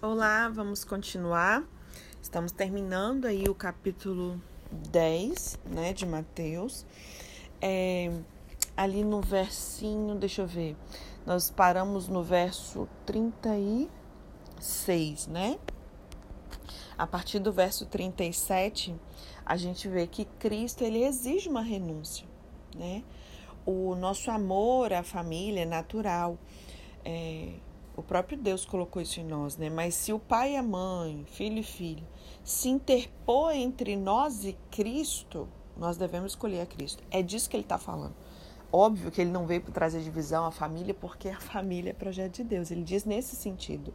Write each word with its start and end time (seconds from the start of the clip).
Olá, 0.00 0.48
vamos 0.48 0.84
continuar. 0.84 1.64
Estamos 2.22 2.52
terminando 2.52 3.24
aí 3.24 3.48
o 3.48 3.54
capítulo 3.54 4.40
10, 4.92 5.58
né, 5.64 5.92
de 5.92 6.06
Mateus. 6.06 6.86
É, 7.60 8.08
ali 8.76 9.02
no 9.02 9.20
versinho, 9.20 10.14
deixa 10.14 10.42
eu 10.42 10.46
ver, 10.46 10.76
nós 11.26 11.50
paramos 11.50 12.06
no 12.06 12.22
verso 12.22 12.88
36, 13.06 15.26
né? 15.26 15.58
A 16.96 17.04
partir 17.04 17.40
do 17.40 17.52
verso 17.52 17.84
37, 17.84 18.94
a 19.44 19.56
gente 19.56 19.88
vê 19.88 20.06
que 20.06 20.26
Cristo 20.38 20.84
ele 20.84 21.02
exige 21.02 21.48
uma 21.48 21.62
renúncia, 21.62 22.24
né? 22.72 23.02
O 23.66 23.96
nosso 23.96 24.30
amor 24.30 24.92
à 24.92 25.02
família 25.02 25.62
é 25.62 25.66
natural. 25.66 26.38
É, 27.04 27.54
o 27.98 28.02
próprio 28.02 28.38
Deus 28.38 28.64
colocou 28.64 29.02
isso 29.02 29.18
em 29.18 29.24
nós, 29.24 29.56
né? 29.56 29.68
Mas 29.68 29.92
se 29.96 30.12
o 30.12 30.20
pai 30.20 30.52
e 30.52 30.56
a 30.56 30.62
mãe, 30.62 31.24
filho 31.26 31.58
e 31.58 31.64
filha, 31.64 32.06
se 32.44 32.68
interpor 32.68 33.50
entre 33.52 33.96
nós 33.96 34.44
e 34.44 34.56
Cristo, 34.70 35.48
nós 35.76 35.96
devemos 35.96 36.30
escolher 36.30 36.60
a 36.60 36.66
Cristo. 36.66 37.02
É 37.10 37.20
disso 37.22 37.50
que 37.50 37.56
ele 37.56 37.64
está 37.64 37.76
falando. 37.76 38.14
Óbvio 38.72 39.10
que 39.10 39.20
ele 39.20 39.32
não 39.32 39.48
veio 39.48 39.62
para 39.62 39.72
trazer 39.72 40.00
divisão 40.00 40.44
à 40.44 40.52
família, 40.52 40.94
porque 40.94 41.28
a 41.28 41.40
família 41.40 41.90
é 41.90 41.92
projeto 41.92 42.36
de 42.36 42.44
Deus. 42.44 42.70
Ele 42.70 42.84
diz 42.84 43.04
nesse 43.04 43.34
sentido. 43.34 43.92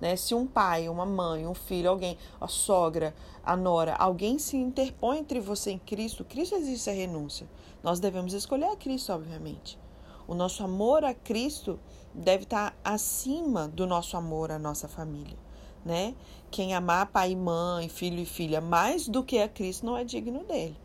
Né? 0.00 0.16
Se 0.16 0.34
um 0.34 0.48
pai, 0.48 0.88
uma 0.88 1.06
mãe, 1.06 1.46
um 1.46 1.54
filho, 1.54 1.90
alguém, 1.90 2.18
a 2.40 2.48
sogra, 2.48 3.14
a 3.44 3.56
nora, 3.56 3.94
alguém 3.94 4.36
se 4.36 4.56
interpõe 4.56 5.18
entre 5.18 5.38
você 5.38 5.70
e 5.70 5.78
Cristo, 5.78 6.24
Cristo 6.24 6.56
existe 6.56 6.90
a 6.90 6.92
renúncia. 6.92 7.46
Nós 7.84 8.00
devemos 8.00 8.32
escolher 8.32 8.66
a 8.66 8.76
Cristo, 8.76 9.12
obviamente. 9.12 9.78
O 10.26 10.34
nosso 10.34 10.64
amor 10.64 11.04
a 11.04 11.14
Cristo 11.14 11.78
deve 12.14 12.44
estar 12.44 12.74
acima 12.84 13.66
do 13.68 13.86
nosso 13.86 14.16
amor 14.16 14.50
à 14.50 14.58
nossa 14.58 14.86
família, 14.86 15.36
né? 15.84 16.14
Quem 16.50 16.74
amar 16.74 17.06
pai 17.06 17.32
e 17.32 17.36
mãe, 17.36 17.88
filho 17.88 18.20
e 18.20 18.26
filha 18.26 18.60
mais 18.60 19.08
do 19.08 19.24
que 19.24 19.40
a 19.40 19.48
Cristo 19.48 19.84
não 19.84 19.96
é 19.96 20.04
digno 20.04 20.44
dele. 20.44 20.76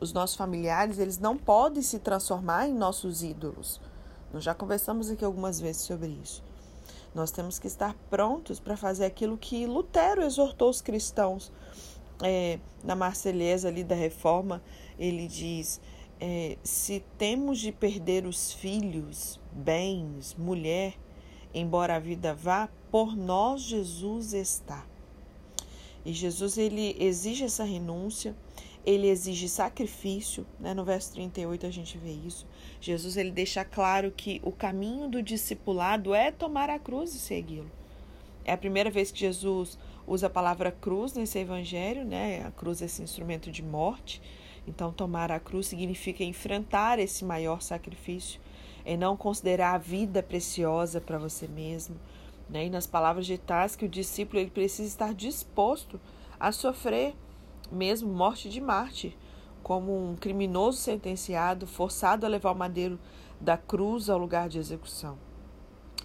Os 0.00 0.12
nossos 0.12 0.36
familiares, 0.36 0.98
eles 0.98 1.18
não 1.18 1.36
podem 1.36 1.82
se 1.82 1.98
transformar 1.98 2.68
em 2.68 2.74
nossos 2.74 3.22
ídolos. 3.22 3.80
Nós 4.32 4.44
já 4.44 4.54
conversamos 4.54 5.10
aqui 5.10 5.24
algumas 5.24 5.60
vezes 5.60 5.82
sobre 5.82 6.08
isso. 6.22 6.42
Nós 7.14 7.30
temos 7.30 7.58
que 7.58 7.66
estar 7.66 7.94
prontos 8.10 8.60
para 8.60 8.76
fazer 8.76 9.06
aquilo 9.06 9.38
que 9.38 9.66
Lutero 9.66 10.22
exortou 10.22 10.68
os 10.68 10.80
cristãos. 10.80 11.50
É, 12.22 12.58
na 12.82 12.96
Marselhesa 12.96 13.68
ali 13.68 13.84
da 13.84 13.94
Reforma, 13.94 14.60
ele 14.98 15.26
diz: 15.26 15.80
é, 16.20 16.56
se 16.62 17.02
temos 17.16 17.58
de 17.58 17.72
perder 17.72 18.26
os 18.26 18.52
filhos, 18.52 19.38
bens, 19.52 20.34
mulher, 20.34 20.94
embora 21.54 21.96
a 21.96 21.98
vida 21.98 22.34
vá, 22.34 22.68
por 22.90 23.16
nós 23.16 23.62
Jesus 23.62 24.32
está. 24.32 24.86
E 26.04 26.12
Jesus 26.12 26.56
ele 26.56 26.96
exige 26.98 27.44
essa 27.44 27.64
renúncia, 27.64 28.34
ele 28.84 29.08
exige 29.08 29.48
sacrifício, 29.48 30.46
né? 30.58 30.72
No 30.72 30.84
verso 30.84 31.12
38 31.12 31.66
a 31.66 31.70
gente 31.70 31.98
vê 31.98 32.12
isso. 32.12 32.46
Jesus 32.80 33.16
ele 33.16 33.30
deixa 33.30 33.64
claro 33.64 34.10
que 34.10 34.40
o 34.42 34.50
caminho 34.50 35.08
do 35.08 35.22
discipulado 35.22 36.14
é 36.14 36.30
tomar 36.30 36.70
a 36.70 36.78
cruz 36.78 37.14
e 37.14 37.18
segui-lo. 37.18 37.70
É 38.44 38.52
a 38.52 38.56
primeira 38.56 38.90
vez 38.90 39.10
que 39.10 39.18
Jesus 39.18 39.78
usa 40.06 40.28
a 40.28 40.30
palavra 40.30 40.72
cruz 40.72 41.12
nesse 41.12 41.38
evangelho, 41.38 42.04
né? 42.04 42.42
A 42.46 42.50
cruz 42.50 42.80
é 42.80 42.86
esse 42.86 43.02
instrumento 43.02 43.50
de 43.50 43.62
morte. 43.62 44.22
Então, 44.68 44.92
tomar 44.92 45.32
a 45.32 45.40
cruz 45.40 45.66
significa 45.66 46.22
enfrentar 46.22 46.98
esse 46.98 47.24
maior 47.24 47.62
sacrifício, 47.62 48.38
e 48.84 48.96
não 48.96 49.16
considerar 49.16 49.74
a 49.74 49.78
vida 49.78 50.22
preciosa 50.22 51.00
para 51.00 51.18
você 51.18 51.48
mesmo. 51.48 51.96
Né? 52.48 52.66
E 52.66 52.70
nas 52.70 52.86
palavras 52.86 53.26
de 53.26 53.40
que 53.78 53.84
o 53.86 53.88
discípulo 53.88 54.40
ele 54.40 54.50
precisa 54.50 54.86
estar 54.86 55.14
disposto 55.14 55.98
a 56.38 56.52
sofrer 56.52 57.14
mesmo 57.72 58.12
morte 58.12 58.48
de 58.48 58.60
mártir, 58.60 59.16
como 59.62 60.10
um 60.10 60.16
criminoso 60.16 60.78
sentenciado, 60.78 61.66
forçado 61.66 62.24
a 62.24 62.28
levar 62.28 62.52
o 62.52 62.54
madeiro 62.54 62.98
da 63.40 63.56
cruz 63.56 64.08
ao 64.08 64.18
lugar 64.18 64.48
de 64.48 64.58
execução. 64.58 65.18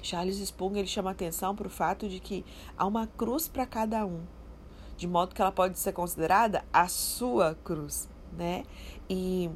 Charles 0.01 0.37
Spurgeon 0.37 0.79
ele 0.79 0.87
chama 0.87 1.11
atenção 1.11 1.55
para 1.55 1.67
o 1.67 1.69
fato 1.69 2.09
de 2.09 2.19
que 2.19 2.45
há 2.77 2.85
uma 2.85 3.07
cruz 3.07 3.47
para 3.47 3.65
cada 3.65 4.05
um, 4.05 4.21
de 4.97 5.07
modo 5.07 5.33
que 5.33 5.41
ela 5.41 5.51
pode 5.51 5.79
ser 5.79 5.93
considerada 5.93 6.65
a 6.73 6.87
sua 6.89 7.55
cruz 7.63 8.09
né? 8.37 8.63
E 9.09 9.49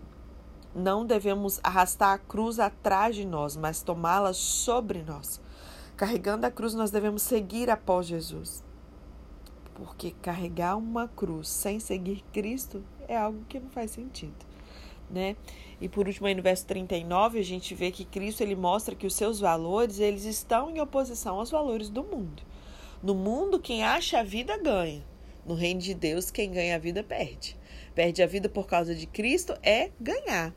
não 0.78 1.06
devemos 1.06 1.60
arrastar 1.64 2.14
a 2.14 2.18
cruz 2.18 2.60
atrás 2.60 3.16
de 3.16 3.26
nós, 3.26 3.58
mas 3.58 3.82
tomá-la 3.82 4.32
sobre 4.32 5.02
nós. 5.02 5.42
Carregando 5.96 6.46
a 6.46 6.52
cruz, 6.52 6.76
nós 6.76 6.92
devemos 6.92 7.24
seguir 7.24 7.70
após 7.70 8.06
Jesus. 8.06 8.64
Porque 9.74 10.12
carregar 10.22 10.78
uma 10.78 11.08
cruz 11.08 11.50
sem 11.50 11.80
seguir 11.80 12.24
Cristo 12.32 12.84
é 13.08 13.18
algo 13.18 13.44
que 13.50 13.60
não 13.60 13.70
faz 13.70 13.92
sentido, 13.92 14.46
né? 15.10 15.36
E 15.82 15.90
por 15.90 16.08
último, 16.08 16.28
aí 16.28 16.36
no 16.36 16.44
verso 16.44 16.66
39, 16.66 17.40
a 17.40 17.44
gente 17.44 17.74
vê 17.74 17.92
que 17.92 18.06
Cristo 18.06 18.42
ele 18.42 18.56
mostra 18.56 18.96
que 18.96 19.08
os 19.08 19.16
seus 19.16 19.40
valores, 19.40 20.00
eles 20.00 20.26
estão 20.26 20.70
em 20.70 20.80
oposição 20.80 21.40
aos 21.40 21.50
valores 21.50 21.90
do 21.90 22.04
mundo. 22.04 22.44
No 23.02 23.16
mundo, 23.16 23.60
quem 23.60 23.84
acha 23.84 24.20
a 24.20 24.24
vida 24.24 24.58
ganha. 24.58 25.04
No 25.46 25.56
reino 25.56 25.80
de 25.80 25.94
Deus, 25.94 26.30
quem 26.30 26.52
ganha 26.52 26.76
a 26.76 26.80
vida 26.80 27.04
perde 27.04 27.57
perde 27.98 28.22
a 28.22 28.28
vida 28.28 28.48
por 28.48 28.68
causa 28.68 28.94
de 28.94 29.08
Cristo 29.08 29.58
é 29.64 29.90
ganhar. 30.00 30.54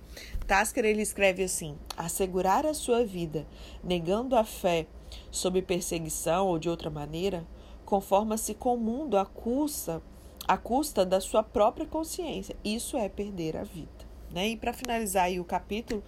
Tasker 0.47 0.85
ele 0.85 1.01
escreve 1.01 1.43
assim: 1.43 1.75
assegurar 1.97 2.67
a 2.67 2.75
sua 2.75 3.03
vida, 3.03 3.47
negando 3.83 4.37
a 4.37 4.45
fé 4.45 4.87
sob 5.31 5.63
perseguição 5.63 6.49
ou 6.49 6.59
de 6.59 6.69
outra 6.69 6.91
maneira, 6.91 7.47
conforma-se 7.87 8.53
com 8.53 8.75
o 8.75 8.79
mundo 8.79 9.17
à 9.17 9.25
custa, 9.25 10.03
à 10.47 10.59
custa 10.59 11.03
da 11.07 11.19
sua 11.19 11.43
própria 11.43 11.87
consciência. 11.87 12.55
Isso 12.63 12.99
é 12.99 13.09
perder 13.09 13.57
a 13.57 13.65
vida. 13.65 13.89
Né? 14.31 14.51
E 14.51 14.57
para 14.57 14.75
finalizar 14.75 15.25
aí 15.25 15.41
o 15.41 15.45
capítulo, 15.45 16.05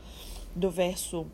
do 0.54 0.70
verso 0.70 1.26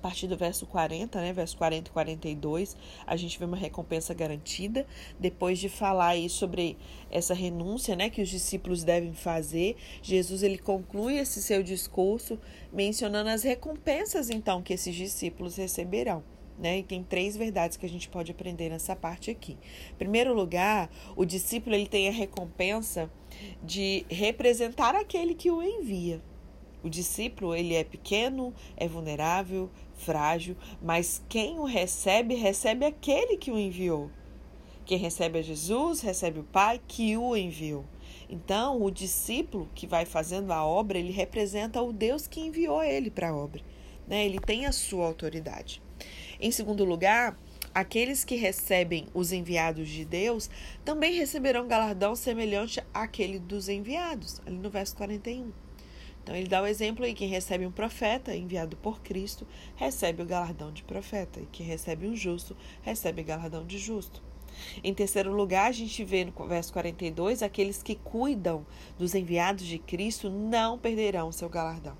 partir 0.00 0.26
do 0.26 0.36
verso 0.36 0.66
40, 0.66 1.20
né, 1.20 1.32
verso 1.32 1.56
40 1.56 1.88
e 1.88 1.92
42, 1.92 2.76
a 3.06 3.16
gente 3.16 3.38
vê 3.38 3.44
uma 3.44 3.56
recompensa 3.56 4.12
garantida. 4.14 4.86
Depois 5.18 5.58
de 5.58 5.68
falar 5.68 6.08
aí 6.08 6.28
sobre 6.28 6.76
essa 7.10 7.34
renúncia, 7.34 7.94
né, 7.94 8.10
que 8.10 8.22
os 8.22 8.28
discípulos 8.28 8.82
devem 8.82 9.12
fazer, 9.12 9.76
Jesus 10.02 10.42
ele 10.42 10.58
conclui 10.58 11.18
esse 11.18 11.42
seu 11.42 11.62
discurso 11.62 12.38
mencionando 12.72 13.30
as 13.30 13.42
recompensas 13.42 14.30
então 14.30 14.62
que 14.62 14.72
esses 14.72 14.94
discípulos 14.94 15.56
receberão. 15.56 16.22
Né? 16.58 16.80
E 16.80 16.82
tem 16.82 17.02
três 17.02 17.36
verdades 17.36 17.78
que 17.78 17.86
a 17.86 17.88
gente 17.88 18.08
pode 18.08 18.32
aprender 18.32 18.68
nessa 18.68 18.94
parte 18.94 19.30
aqui. 19.30 19.56
Em 19.92 19.94
primeiro 19.94 20.34
lugar, 20.34 20.90
o 21.16 21.24
discípulo 21.24 21.74
ele 21.74 21.86
tem 21.86 22.06
a 22.06 22.12
recompensa 22.12 23.10
de 23.62 24.04
representar 24.10 24.94
aquele 24.94 25.34
que 25.34 25.50
o 25.50 25.62
envia. 25.62 26.20
O 26.82 26.88
discípulo, 26.88 27.54
ele 27.54 27.74
é 27.74 27.84
pequeno, 27.84 28.54
é 28.76 28.88
vulnerável, 28.88 29.70
frágil, 29.94 30.56
mas 30.82 31.22
quem 31.28 31.58
o 31.58 31.64
recebe, 31.64 32.34
recebe 32.34 32.86
aquele 32.86 33.36
que 33.36 33.50
o 33.50 33.58
enviou. 33.58 34.10
Quem 34.86 34.98
recebe 34.98 35.38
a 35.38 35.42
Jesus, 35.42 36.00
recebe 36.00 36.40
o 36.40 36.44
Pai 36.44 36.80
que 36.88 37.16
o 37.16 37.36
enviou. 37.36 37.84
Então, 38.28 38.82
o 38.82 38.90
discípulo 38.90 39.68
que 39.74 39.86
vai 39.86 40.04
fazendo 40.04 40.52
a 40.52 40.64
obra, 40.64 40.98
ele 40.98 41.12
representa 41.12 41.82
o 41.82 41.92
Deus 41.92 42.26
que 42.26 42.40
enviou 42.40 42.82
ele 42.82 43.10
para 43.10 43.28
a 43.30 43.36
obra. 43.36 43.62
Né? 44.06 44.24
Ele 44.24 44.40
tem 44.40 44.66
a 44.66 44.72
sua 44.72 45.06
autoridade. 45.06 45.82
Em 46.40 46.50
segundo 46.50 46.84
lugar, 46.84 47.38
aqueles 47.74 48.24
que 48.24 48.36
recebem 48.36 49.06
os 49.12 49.32
enviados 49.32 49.88
de 49.88 50.04
Deus 50.04 50.48
também 50.84 51.14
receberão 51.14 51.68
galardão 51.68 52.16
semelhante 52.16 52.82
àquele 52.94 53.38
dos 53.38 53.68
enviados, 53.68 54.40
ali 54.46 54.56
no 54.56 54.70
verso 54.70 54.96
41. 54.96 55.52
Então 56.22 56.34
ele 56.36 56.48
dá 56.48 56.62
o 56.62 56.66
exemplo 56.66 57.04
aí: 57.04 57.14
quem 57.14 57.28
recebe 57.28 57.66
um 57.66 57.72
profeta 57.72 58.34
enviado 58.34 58.76
por 58.76 59.00
Cristo 59.00 59.46
recebe 59.76 60.22
o 60.22 60.26
galardão 60.26 60.72
de 60.72 60.82
profeta, 60.82 61.40
e 61.40 61.46
quem 61.46 61.66
recebe 61.66 62.06
um 62.06 62.14
justo 62.14 62.56
recebe 62.82 63.22
o 63.22 63.24
galardão 63.24 63.66
de 63.66 63.78
justo. 63.78 64.22
Em 64.82 64.92
terceiro 64.92 65.32
lugar, 65.32 65.68
a 65.68 65.72
gente 65.72 66.04
vê 66.04 66.24
no 66.24 66.32
verso 66.46 66.72
42: 66.72 67.42
aqueles 67.42 67.82
que 67.82 67.94
cuidam 67.94 68.66
dos 68.98 69.14
enviados 69.14 69.64
de 69.64 69.78
Cristo 69.78 70.28
não 70.28 70.78
perderão 70.78 71.32
seu 71.32 71.48
galardão. 71.48 71.96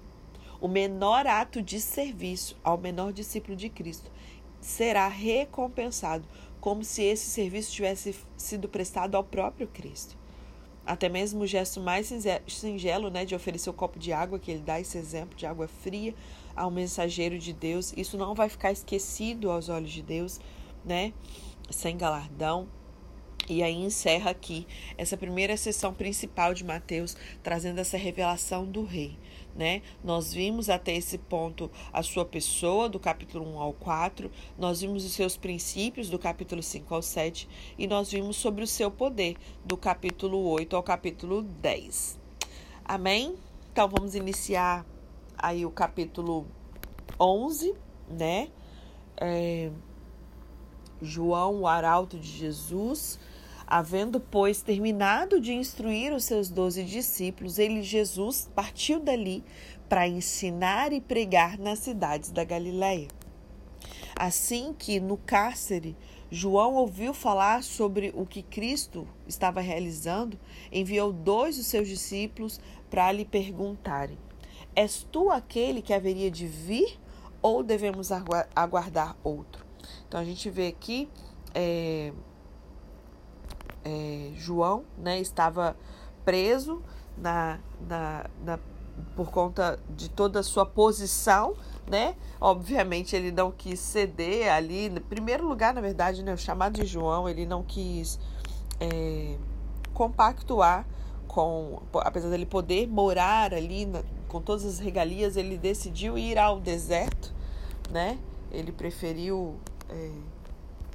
O 0.60 0.68
menor 0.68 1.26
ato 1.26 1.62
de 1.62 1.80
serviço 1.80 2.56
ao 2.62 2.76
menor 2.76 3.12
discípulo 3.12 3.56
de 3.56 3.70
Cristo 3.70 4.10
será 4.60 5.08
recompensado, 5.08 6.28
como 6.60 6.84
se 6.84 7.02
esse 7.02 7.30
serviço 7.30 7.72
tivesse 7.72 8.14
sido 8.36 8.68
prestado 8.68 9.14
ao 9.14 9.24
próprio 9.24 9.66
Cristo. 9.66 10.19
Até 10.90 11.08
mesmo 11.08 11.42
o 11.42 11.46
gesto 11.46 11.80
mais 11.80 12.12
singelo 12.48 13.10
né, 13.10 13.24
de 13.24 13.32
oferecer 13.32 13.70
o 13.70 13.72
copo 13.72 13.96
de 13.96 14.12
água, 14.12 14.40
que 14.40 14.50
ele 14.50 14.60
dá 14.60 14.80
esse 14.80 14.98
exemplo 14.98 15.38
de 15.38 15.46
água 15.46 15.68
fria 15.68 16.12
ao 16.56 16.68
mensageiro 16.68 17.38
de 17.38 17.52
Deus, 17.52 17.94
isso 17.96 18.18
não 18.18 18.34
vai 18.34 18.48
ficar 18.48 18.72
esquecido 18.72 19.52
aos 19.52 19.68
olhos 19.68 19.92
de 19.92 20.02
Deus, 20.02 20.40
né? 20.84 21.12
Sem 21.70 21.96
galardão. 21.96 22.66
E 23.48 23.62
aí 23.62 23.76
encerra 23.76 24.32
aqui 24.32 24.66
essa 24.98 25.16
primeira 25.16 25.56
sessão 25.56 25.94
principal 25.94 26.54
de 26.54 26.64
Mateus, 26.64 27.16
trazendo 27.40 27.78
essa 27.78 27.96
revelação 27.96 28.64
do 28.64 28.82
rei. 28.82 29.16
Né? 29.54 29.82
Nós 30.02 30.32
vimos 30.32 30.70
até 30.70 30.94
esse 30.94 31.18
ponto 31.18 31.70
a 31.92 32.02
sua 32.02 32.24
pessoa, 32.24 32.88
do 32.88 32.98
capítulo 32.98 33.46
1 33.54 33.58
ao 33.58 33.72
4, 33.72 34.30
nós 34.58 34.80
vimos 34.80 35.04
os 35.04 35.12
seus 35.12 35.36
princípios, 35.36 36.08
do 36.08 36.18
capítulo 36.18 36.62
5 36.62 36.94
ao 36.94 37.02
7, 37.02 37.48
e 37.76 37.86
nós 37.86 38.10
vimos 38.10 38.36
sobre 38.36 38.62
o 38.62 38.66
seu 38.66 38.90
poder, 38.90 39.36
do 39.64 39.76
capítulo 39.76 40.38
8 40.50 40.76
ao 40.76 40.82
capítulo 40.82 41.42
10. 41.42 42.18
Amém? 42.84 43.36
Então 43.72 43.88
vamos 43.88 44.14
iniciar 44.14 44.84
aí 45.36 45.64
o 45.64 45.70
capítulo 45.70 46.46
11, 47.18 47.74
né? 48.08 48.48
É, 49.16 49.70
João, 51.02 51.60
o 51.60 51.66
arauto 51.66 52.18
de 52.18 52.28
Jesus, 52.28 53.18
Havendo, 53.70 54.18
pois, 54.18 54.62
terminado 54.62 55.40
de 55.40 55.52
instruir 55.52 56.12
os 56.12 56.24
seus 56.24 56.50
doze 56.50 56.82
discípulos, 56.82 57.56
ele, 57.56 57.84
Jesus, 57.84 58.50
partiu 58.52 58.98
dali 58.98 59.44
para 59.88 60.08
ensinar 60.08 60.92
e 60.92 61.00
pregar 61.00 61.56
nas 61.56 61.78
cidades 61.78 62.32
da 62.32 62.42
Galiléia. 62.42 63.06
Assim 64.16 64.74
que, 64.76 64.98
no 64.98 65.16
cárcere, 65.16 65.96
João 66.32 66.74
ouviu 66.74 67.14
falar 67.14 67.62
sobre 67.62 68.12
o 68.14 68.26
que 68.26 68.42
Cristo 68.42 69.06
estava 69.26 69.60
realizando, 69.60 70.36
enviou 70.72 71.12
dois 71.12 71.56
dos 71.56 71.66
seus 71.66 71.86
discípulos 71.86 72.60
para 72.90 73.10
lhe 73.12 73.24
perguntarem: 73.24 74.18
És 74.74 75.06
tu 75.10 75.30
aquele 75.30 75.80
que 75.80 75.94
haveria 75.94 76.30
de 76.30 76.46
vir 76.46 76.98
ou 77.40 77.62
devemos 77.62 78.10
aguardar 78.54 79.16
outro? 79.22 79.64
Então 80.08 80.18
a 80.18 80.24
gente 80.24 80.50
vê 80.50 80.66
aqui 80.66 81.08
é, 81.54 82.12
é, 83.90 84.30
João 84.36 84.84
né, 84.96 85.20
estava 85.20 85.76
preso 86.24 86.80
na, 87.16 87.58
na, 87.88 88.26
na, 88.44 88.58
por 89.16 89.30
conta 89.30 89.78
de 89.88 90.08
toda 90.08 90.40
a 90.40 90.42
sua 90.42 90.64
posição, 90.64 91.54
né? 91.88 92.14
Obviamente 92.40 93.16
ele 93.16 93.32
não 93.32 93.50
quis 93.50 93.80
ceder 93.80 94.52
ali. 94.52 94.86
Em 94.86 95.00
primeiro 95.00 95.46
lugar, 95.46 95.74
na 95.74 95.80
verdade, 95.80 96.22
né, 96.22 96.32
o 96.32 96.38
chamado 96.38 96.80
de 96.80 96.86
João, 96.86 97.28
ele 97.28 97.44
não 97.46 97.62
quis 97.62 98.18
é, 98.78 99.36
compactuar 99.92 100.86
com, 101.26 101.82
apesar 101.96 102.30
dele 102.30 102.46
poder 102.46 102.86
morar 102.86 103.52
ali 103.52 103.86
na, 103.86 104.02
com 104.28 104.40
todas 104.40 104.64
as 104.64 104.78
regalias, 104.78 105.36
ele 105.36 105.58
decidiu 105.58 106.16
ir 106.16 106.38
ao 106.38 106.60
deserto, 106.60 107.34
né? 107.90 108.18
Ele 108.52 108.70
preferiu 108.70 109.56
é, 109.88 110.10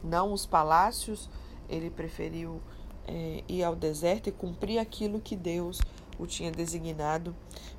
não 0.03 0.31
os 0.31 0.45
palácios, 0.45 1.29
ele 1.69 1.89
preferiu 1.89 2.61
é, 3.07 3.43
ir 3.47 3.63
ao 3.63 3.75
deserto 3.75 4.27
e 4.27 4.31
cumprir 4.31 4.79
aquilo 4.79 5.19
que 5.19 5.35
Deus 5.35 5.79
o 6.17 6.25
tinha 6.25 6.51
designado, 6.51 7.35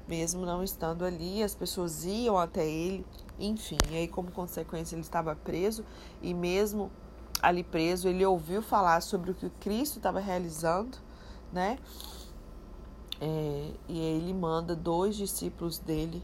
mesmo 0.07 0.45
não 0.45 0.63
estando 0.63 1.05
ali, 1.05 1.43
as 1.43 1.55
pessoas 1.55 2.05
iam 2.05 2.37
até 2.37 2.67
ele, 2.67 3.05
enfim, 3.39 3.79
e 3.91 3.97
aí 3.97 4.09
como 4.09 4.31
consequência 4.31 4.95
ele 4.95 5.03
estava 5.03 5.35
preso 5.35 5.85
e 6.23 6.35
mesmo 6.35 6.91
ali 7.43 7.63
preso 7.63 8.09
ele 8.09 8.25
ouviu 8.25 8.63
falar 8.63 9.01
sobre 9.01 9.31
o 9.31 9.35
que 9.35 9.51
Cristo 9.51 9.99
estava 9.99 10.21
realizando, 10.21 10.99
né? 11.53 11.79
É, 13.21 13.71
e 13.89 13.99
ele 13.99 14.35
manda 14.35 14.77
dois 14.77 15.17
discípulos 15.17 15.79
dele 15.79 16.23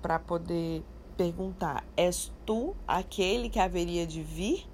para 0.00 0.18
poder 0.18 0.82
perguntar: 1.16 1.84
És 1.96 2.32
tu 2.46 2.74
aquele 2.86 3.50
que 3.50 3.58
haveria 3.58 4.06
de 4.06 4.22
vir 4.22 4.66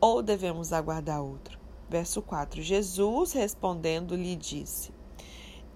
ou 0.00 0.22
devemos 0.22 0.72
aguardar 0.72 1.22
outro? 1.22 1.57
Verso 1.88 2.20
4: 2.20 2.60
Jesus 2.60 3.32
respondendo 3.32 4.14
lhe 4.14 4.36
disse: 4.36 4.92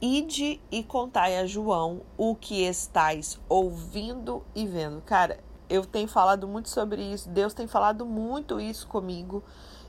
Ide 0.00 0.60
e 0.70 0.82
contai 0.82 1.38
a 1.38 1.46
João 1.46 2.02
o 2.18 2.34
que 2.34 2.62
estáis 2.64 3.40
ouvindo 3.48 4.44
e 4.54 4.66
vendo. 4.66 5.00
Cara, 5.00 5.38
eu 5.70 5.86
tenho 5.86 6.08
falado 6.08 6.46
muito 6.46 6.68
sobre 6.68 7.02
isso, 7.02 7.30
Deus 7.30 7.54
tem 7.54 7.66
falado 7.66 8.04
muito 8.04 8.60
isso 8.60 8.86
comigo, 8.88 9.42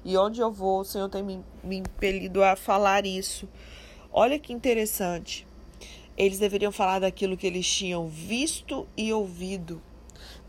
e 0.05 0.15
onde 0.17 0.39
eu 0.39 0.51
vou, 0.51 0.79
o 0.79 0.85
Senhor 0.85 1.09
tem 1.09 1.21
me, 1.21 1.43
me 1.61 1.79
impelido 1.79 2.41
a 2.41 2.55
falar 2.55 3.05
isso. 3.05 3.49
Olha 4.11 4.39
que 4.39 4.53
interessante. 4.53 5.45
Eles 6.15 6.39
deveriam 6.39 6.71
falar 6.71 6.99
daquilo 6.99 7.35
que 7.35 7.47
eles 7.47 7.67
tinham 7.67 8.07
visto 8.07 8.87
e 8.95 9.11
ouvido. 9.11 9.81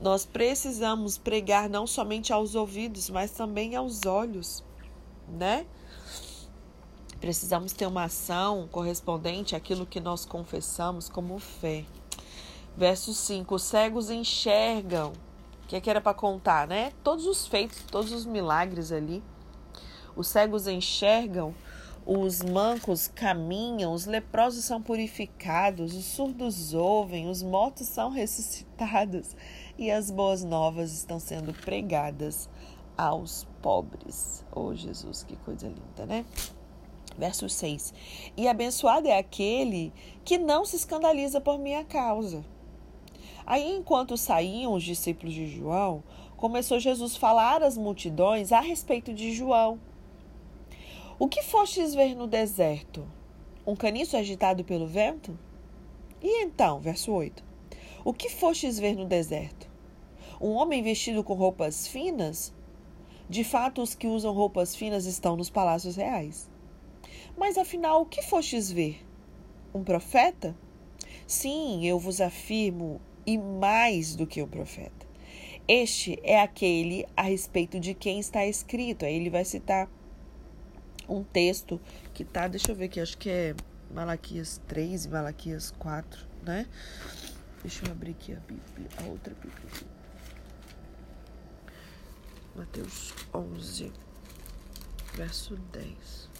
Nós 0.01 0.27
precisamos 0.27 1.17
pregar 1.17 1.69
não 1.71 1.87
somente 1.87 2.33
aos 2.33 2.55
ouvidos, 2.55 3.09
mas 3.09 3.31
também 3.31 3.75
aos 3.75 4.05
olhos 4.05 4.63
né? 5.29 5.67
Precisamos 7.21 7.73
ter 7.73 7.87
uma 7.87 8.05
ação 8.05 8.69
correspondente 8.71 9.57
àquilo 9.57 9.87
que 9.87 10.01
nós 10.01 10.25
confessamos 10.25 11.09
como 11.09 11.39
fé. 11.39 11.85
Verso 12.77 13.15
5: 13.15 13.55
Os 13.55 13.63
cegos 13.63 14.11
enxergam. 14.11 15.13
O 15.63 15.67
que, 15.67 15.77
é 15.77 15.81
que 15.81 15.89
era 15.89 16.01
para 16.01 16.13
contar, 16.13 16.67
né? 16.67 16.93
Todos 17.03 17.27
os 17.27 17.47
feitos, 17.47 17.83
todos 17.91 18.13
os 18.13 18.27
milagres 18.27 18.93
ali. 18.93 19.23
Os 20.15 20.29
cegos 20.29 20.67
enxergam, 20.67 21.55
os 22.07 22.43
mancos 22.43 23.09
caminham, 23.09 23.95
os 23.95 24.05
leprosos 24.05 24.65
são 24.65 24.83
purificados, 24.83 25.95
os 25.95 26.05
surdos 26.05 26.75
ouvem, 26.75 27.31
os 27.31 27.43
mortos 27.43 27.87
são 27.87 28.11
ressuscitados 28.11 29.35
e 29.79 29.91
as 29.91 30.11
boas 30.11 30.45
novas 30.45 30.93
estão 30.93 31.19
sendo 31.19 31.55
pregadas 31.55 32.49
aos 32.97 33.47
pobres. 33.65 34.45
Oh, 34.55 34.75
Jesus, 34.75 35.23
que 35.23 35.37
coisa 35.37 35.67
linda, 35.67 36.05
né? 36.05 36.27
Verso 37.17 37.49
6: 37.49 37.95
E 38.37 38.47
abençoado 38.47 39.09
é 39.09 39.17
aquele 39.17 39.91
que 40.23 40.37
não 40.37 40.67
se 40.67 40.77
escandaliza 40.77 41.41
por 41.41 41.59
minha 41.59 41.83
causa. 41.83 42.45
Aí, 43.47 43.75
enquanto 43.75 44.19
saíam 44.19 44.75
os 44.75 44.83
discípulos 44.83 45.33
de 45.33 45.47
João, 45.47 46.05
começou 46.37 46.79
Jesus 46.79 47.17
a 47.17 47.19
falar 47.19 47.63
às 47.63 47.79
multidões 47.79 48.53
a 48.53 48.61
respeito 48.61 49.15
de 49.15 49.33
João. 49.33 49.81
O 51.19 51.27
que 51.27 51.43
fostes 51.43 51.95
ver 51.95 52.15
no 52.15 52.27
deserto? 52.27 53.07
Um 53.67 53.75
caniço 53.75 54.15
agitado 54.15 54.63
pelo 54.63 54.87
vento? 54.87 55.39
E 56.23 56.43
então, 56.43 56.81
verso 56.81 57.11
8: 57.11 57.43
O 58.05 58.13
que 58.13 58.29
fostes 58.29 58.79
ver 58.79 58.95
no 58.95 59.07
deserto? 59.07 59.71
Um 60.39 60.51
homem 60.51 60.83
vestido 60.83 61.25
com 61.25 61.33
roupas 61.33 61.87
finas? 61.87 62.54
De 63.29 63.43
fato, 63.43 63.83
os 63.83 63.95
que 63.95 64.07
usam 64.07 64.33
roupas 64.33 64.77
finas 64.77 65.07
estão 65.07 65.37
nos 65.37 65.51
palácios 65.51 65.97
reais. 65.97 66.51
Mas 67.37 67.57
afinal, 67.57 68.03
o 68.03 68.07
que 68.07 68.23
fostes 68.23 68.71
ver? 68.71 69.05
Um 69.75 69.83
profeta? 69.83 70.55
Sim, 71.27 71.87
eu 71.87 71.99
vos 71.99 72.21
afirmo, 72.21 73.01
e 73.27 73.39
mais 73.39 74.15
do 74.15 74.27
que 74.27 74.43
um 74.43 74.49
profeta. 74.49 75.07
Este 75.67 76.19
é 76.23 76.41
aquele 76.41 77.07
a 77.17 77.23
respeito 77.23 77.81
de 77.81 77.95
quem 77.95 78.21
está 78.21 78.45
escrito. 78.45 79.05
Aí 79.05 79.15
ele 79.15 79.31
vai 79.31 79.45
citar 79.45 79.89
um 81.09 81.23
texto 81.23 81.81
que 82.13 82.23
está, 82.23 82.47
deixa 82.47 82.71
eu 82.71 82.77
ver 82.77 82.87
aqui, 82.87 83.01
acho 83.01 83.17
que 83.17 83.31
é 83.31 83.55
Malaquias 83.91 84.61
3 84.69 85.07
e 85.07 85.09
Malaquias 85.09 85.71
4, 85.79 86.27
né? 86.43 86.67
Deixa 87.63 87.87
eu 87.87 87.93
abrir 87.93 88.11
aqui 88.13 88.33
a 88.33 88.41
Bíblia, 88.41 88.89
a 89.03 89.07
outra 89.07 89.35
Bíblia. 89.35 90.04
Mateus 92.57 93.13
11, 93.35 93.93
verso 95.15 95.57
10. 95.57 96.31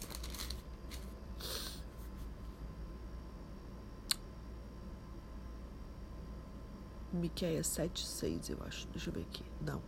Miqueias 7.11 7.67
7, 7.67 8.05
6, 8.05 8.49
eu 8.49 8.57
acho. 8.65 8.87
Deixa 8.89 9.09
eu 9.09 9.13
ver 9.13 9.21
aqui. 9.21 9.43
Não. 9.61 9.81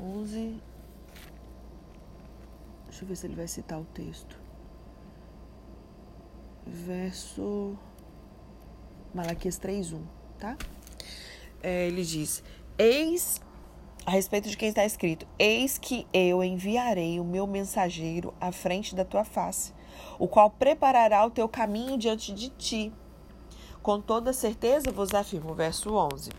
11. 0.00 0.60
Deixa 2.86 3.04
eu 3.04 3.08
ver 3.08 3.16
se 3.16 3.26
ele 3.26 3.34
vai 3.34 3.48
citar 3.48 3.80
o 3.80 3.84
texto. 3.84 4.38
Verso. 6.66 7.76
Malaquias 9.14 9.58
3, 9.58 9.92
1, 9.92 10.06
tá? 10.38 10.56
É, 11.62 11.88
ele 11.88 12.04
diz: 12.04 12.42
Eis 12.78 13.40
a 14.06 14.12
respeito 14.12 14.48
de 14.48 14.56
quem 14.56 14.68
está 14.68 14.84
escrito: 14.84 15.26
Eis 15.36 15.76
que 15.76 16.06
eu 16.12 16.42
enviarei 16.42 17.18
o 17.18 17.24
meu 17.24 17.46
mensageiro 17.46 18.32
à 18.40 18.52
frente 18.52 18.94
da 18.94 19.04
tua 19.04 19.24
face, 19.24 19.74
o 20.16 20.28
qual 20.28 20.48
preparará 20.48 21.26
o 21.26 21.30
teu 21.30 21.48
caminho 21.48 21.98
diante 21.98 22.32
de 22.32 22.48
ti. 22.50 22.92
Com 23.82 24.00
toda 24.00 24.32
certeza 24.32 24.92
vos 24.92 25.12
afirmo, 25.12 25.54
verso 25.54 25.92
11. 25.94 26.30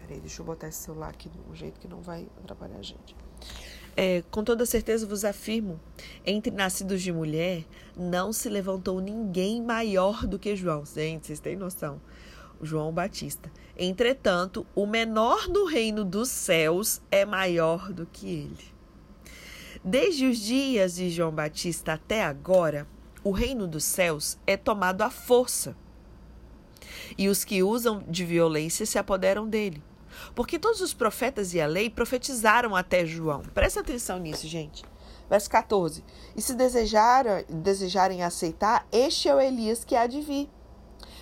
Peraí, 0.00 0.20
deixa 0.20 0.40
eu 0.40 0.46
botar 0.46 0.68
esse 0.68 0.78
celular 0.78 1.10
aqui 1.10 1.28
de 1.28 1.38
um 1.50 1.54
jeito 1.54 1.80
que 1.80 1.88
não 1.88 2.00
vai 2.00 2.28
atrapalhar 2.38 2.78
a 2.78 2.82
gente. 2.82 3.16
É, 3.96 4.22
com 4.30 4.44
toda 4.44 4.64
certeza 4.64 5.06
vos 5.06 5.24
afirmo: 5.24 5.80
entre 6.24 6.52
nascidos 6.52 7.02
de 7.02 7.12
mulher 7.12 7.64
não 7.96 8.32
se 8.32 8.48
levantou 8.48 9.00
ninguém 9.00 9.60
maior 9.60 10.24
do 10.26 10.38
que 10.38 10.54
João. 10.54 10.84
Gente, 10.84 11.26
vocês 11.26 11.40
têm 11.40 11.56
noção? 11.56 12.00
João 12.62 12.92
Batista. 12.92 13.50
Entretanto, 13.76 14.66
o 14.74 14.86
menor 14.86 15.48
no 15.48 15.66
reino 15.66 16.04
dos 16.04 16.28
céus 16.28 17.00
é 17.10 17.24
maior 17.24 17.92
do 17.92 18.06
que 18.06 18.26
ele. 18.26 18.76
Desde 19.84 20.26
os 20.26 20.38
dias 20.38 20.96
de 20.96 21.10
João 21.10 21.30
Batista 21.30 21.92
até 21.92 22.24
agora, 22.24 22.86
o 23.22 23.30
reino 23.30 23.66
dos 23.66 23.84
céus 23.84 24.38
é 24.46 24.56
tomado 24.56 25.02
à 25.02 25.10
força. 25.10 25.76
E 27.16 27.28
os 27.28 27.44
que 27.44 27.62
usam 27.62 28.02
de 28.08 28.24
violência 28.24 28.86
se 28.86 28.98
apoderam 28.98 29.48
dele. 29.48 29.82
Porque 30.34 30.58
todos 30.58 30.80
os 30.80 30.94
profetas 30.94 31.54
e 31.54 31.60
a 31.60 31.66
lei 31.66 31.90
profetizaram 31.90 32.74
até 32.74 33.04
João. 33.04 33.42
Presta 33.54 33.80
atenção 33.80 34.18
nisso, 34.18 34.46
gente. 34.46 34.84
Verso 35.28 35.50
14. 35.50 36.04
E 36.34 36.42
se 36.42 36.54
desejarem, 36.54 37.44
desejarem 37.48 38.22
aceitar, 38.22 38.86
este 38.92 39.28
é 39.28 39.34
o 39.34 39.40
Elias 39.40 39.84
que 39.84 39.96
há 39.96 40.06
de 40.06 40.20
vir. 40.20 40.48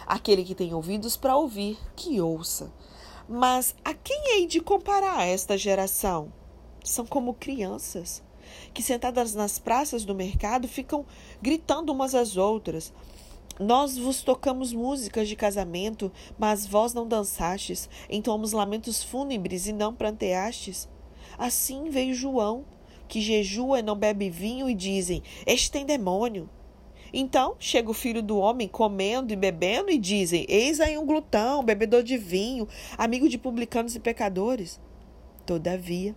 Aquele 0.07 0.45
que 0.45 0.55
tem 0.55 0.75
ouvidos 0.75 1.17
para 1.17 1.37
ouvir, 1.37 1.79
que 1.97 2.21
ouça. 2.21 2.73
Mas 3.29 3.75
a 3.85 3.95
quem 3.95 4.35
hei 4.35 4.47
de 4.47 4.61
comparar 4.61 5.27
esta 5.27 5.57
geração? 5.57 6.33
São 6.85 7.07
como 7.07 7.33
crianças, 7.33 8.23
que 8.75 8.83
sentadas 8.83 9.35
nas 9.35 9.59
praças 9.59 10.05
do 10.05 10.15
mercado 10.15 10.69
ficam 10.69 11.07
gritando 11.41 11.91
umas 11.91 12.15
às 12.15 12.37
outras. 12.37 12.93
Nós 13.59 13.97
vos 13.97 14.23
tocamos 14.23 14.73
músicas 14.73 15.29
de 15.29 15.37
casamento, 15.37 16.11
mas 16.39 16.67
vós 16.67 16.93
não 16.93 17.07
dançastes, 17.07 17.89
entoamos 18.11 18.53
lamentos 18.53 19.03
fúnebres 19.03 19.67
e 19.67 19.73
não 19.73 19.95
pranteastes. 19.95 20.89
Assim 21.39 21.89
veio 21.89 22.15
João, 22.15 22.65
que 23.07 23.21
jejua 23.21 23.79
e 23.79 23.83
não 23.83 23.97
bebe 23.97 24.29
vinho, 24.29 24.69
e 24.69 24.75
dizem: 24.75 25.23
Este 25.47 25.71
tem 25.71 25.87
demônio. 25.87 26.51
Então 27.17 27.55
chega 27.61 27.89
o 27.89 27.95
filho 27.95 28.21
do 28.21 28.37
homem 28.39 28.67
comendo 28.67 29.33
e 29.33 29.37
bebendo, 29.37 29.89
e 29.89 29.97
dizem: 29.97 30.45
Eis 30.49 30.81
aí 30.81 30.99
um 30.99 31.07
glutão, 31.07 31.63
bebedor 31.63 32.03
de 32.03 32.19
vinho, 32.19 32.67
amigo 32.99 33.29
de 33.29 33.39
publicanos 33.39 33.95
e 33.95 34.01
pecadores. 34.01 34.81
Todavia, 35.47 36.17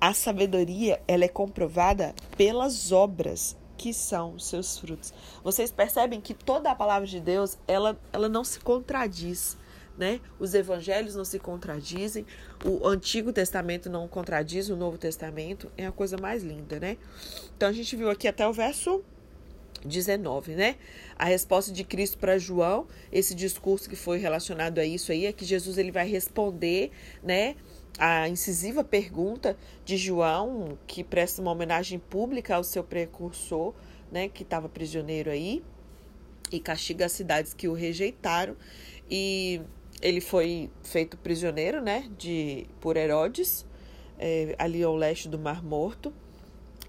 a 0.00 0.14
sabedoria 0.14 1.02
ela 1.06 1.24
é 1.24 1.28
comprovada 1.28 2.14
pelas 2.38 2.90
obras 2.90 3.54
que 3.76 3.92
são 3.92 4.38
seus 4.38 4.78
frutos. 4.78 5.12
Vocês 5.42 5.70
percebem 5.70 6.22
que 6.22 6.32
toda 6.32 6.70
a 6.70 6.74
palavra 6.74 7.06
de 7.06 7.20
Deus 7.20 7.58
ela, 7.68 8.00
ela 8.10 8.28
não 8.28 8.44
se 8.44 8.60
contradiz 8.60 9.58
né? 9.96 10.20
Os 10.40 10.54
evangelhos 10.54 11.14
não 11.14 11.24
se 11.24 11.38
contradizem, 11.38 12.26
o 12.64 12.86
Antigo 12.86 13.32
Testamento 13.32 13.88
não 13.88 14.08
contradiz 14.08 14.68
o 14.68 14.76
Novo 14.76 14.98
Testamento, 14.98 15.70
é 15.76 15.86
a 15.86 15.92
coisa 15.92 16.16
mais 16.16 16.42
linda, 16.42 16.80
né? 16.80 16.96
Então 17.56 17.68
a 17.68 17.72
gente 17.72 17.94
viu 17.94 18.10
aqui 18.10 18.26
até 18.26 18.46
o 18.46 18.52
verso 18.52 19.04
19, 19.84 20.54
né? 20.54 20.76
A 21.16 21.24
resposta 21.26 21.72
de 21.72 21.84
Cristo 21.84 22.18
para 22.18 22.38
João, 22.38 22.86
esse 23.12 23.34
discurso 23.34 23.88
que 23.88 23.96
foi 23.96 24.18
relacionado 24.18 24.78
a 24.78 24.84
isso 24.84 25.12
aí, 25.12 25.26
é 25.26 25.32
que 25.32 25.44
Jesus 25.44 25.78
ele 25.78 25.92
vai 25.92 26.08
responder, 26.08 26.90
né? 27.22 27.56
A 27.98 28.28
incisiva 28.28 28.82
pergunta 28.82 29.56
de 29.84 29.96
João, 29.96 30.78
que 30.86 31.04
presta 31.04 31.40
uma 31.40 31.52
homenagem 31.52 31.98
pública 31.98 32.56
ao 32.56 32.64
seu 32.64 32.82
precursor, 32.82 33.74
né? 34.10 34.28
Que 34.28 34.42
estava 34.42 34.68
prisioneiro 34.68 35.30
aí, 35.30 35.62
e 36.50 36.60
castiga 36.60 37.06
as 37.06 37.12
cidades 37.12 37.54
que 37.54 37.68
o 37.68 37.72
rejeitaram. 37.72 38.56
E 39.10 39.60
ele 40.00 40.20
foi 40.20 40.70
feito 40.82 41.16
prisioneiro, 41.16 41.80
né, 41.80 42.10
de 42.18 42.66
por 42.80 42.96
Herodes, 42.96 43.66
é, 44.18 44.54
ali 44.58 44.82
ao 44.82 44.94
leste 44.94 45.28
do 45.28 45.38
Mar 45.38 45.62
Morto. 45.62 46.12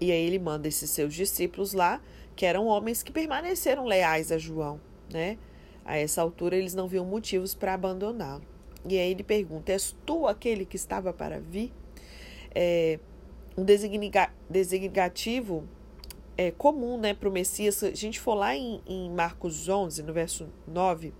E 0.00 0.12
aí 0.12 0.26
ele 0.26 0.38
manda 0.38 0.68
esses 0.68 0.90
seus 0.90 1.14
discípulos 1.14 1.72
lá, 1.72 2.02
que 2.36 2.44
eram 2.44 2.66
homens 2.66 3.02
que 3.02 3.10
permaneceram 3.10 3.86
leais 3.86 4.30
a 4.30 4.38
João, 4.38 4.78
né? 5.10 5.38
A 5.84 5.96
essa 5.96 6.20
altura 6.20 6.56
eles 6.56 6.74
não 6.74 6.86
viam 6.86 7.04
motivos 7.04 7.54
para 7.54 7.74
abandoná-lo. 7.74 8.42
E 8.86 8.98
aí 8.98 9.10
ele 9.10 9.24
pergunta: 9.24 9.72
És 9.72 9.96
tu 10.04 10.28
aquele 10.28 10.66
que 10.66 10.76
estava 10.76 11.12
para 11.12 11.40
vir? 11.40 11.72
É, 12.54 13.00
um 13.56 13.64
designativo 14.48 15.64
é, 16.36 16.50
comum 16.50 16.98
né, 16.98 17.14
para 17.14 17.28
o 17.28 17.32
Messias. 17.32 17.82
A 17.82 17.94
gente 17.94 18.20
for 18.20 18.34
lá 18.34 18.54
em, 18.54 18.80
em 18.86 19.10
Marcos 19.10 19.68
11, 19.68 20.02
no 20.02 20.12
verso 20.12 20.48
9, 20.66 21.12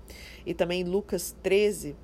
e 0.44 0.52
também 0.52 0.82
em 0.82 0.84
Lucas 0.84 1.34
13, 1.42 1.96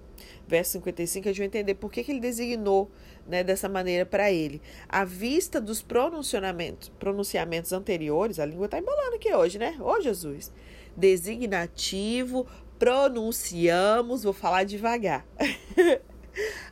verso 0.46 0.72
55, 0.72 1.28
a 1.28 1.32
gente 1.32 1.38
vai 1.38 1.46
entender 1.46 1.74
por 1.74 1.90
que, 1.90 2.02
que 2.04 2.12
ele 2.12 2.20
designou 2.20 2.90
né, 3.26 3.42
dessa 3.42 3.68
maneira 3.68 4.04
para 4.04 4.30
ele. 4.30 4.60
À 4.88 5.04
vista 5.04 5.60
dos 5.60 5.82
pronunciamentos, 5.82 6.88
pronunciamentos 6.98 7.72
anteriores, 7.72 8.38
a 8.38 8.46
língua 8.46 8.66
está 8.66 8.78
embolando 8.78 9.16
aqui 9.16 9.32
hoje, 9.32 9.58
né? 9.58 9.76
Ô 9.80 10.00
Jesus! 10.00 10.52
Designativo, 10.96 12.46
pronunciamos, 12.78 14.22
vou 14.22 14.32
falar 14.32 14.64
devagar. 14.64 15.26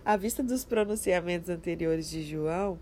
à 0.05 0.17
vista 0.17 0.43
dos 0.43 0.65
pronunciamentos 0.65 1.49
anteriores 1.49 2.09
de 2.11 2.23
João, 2.23 2.79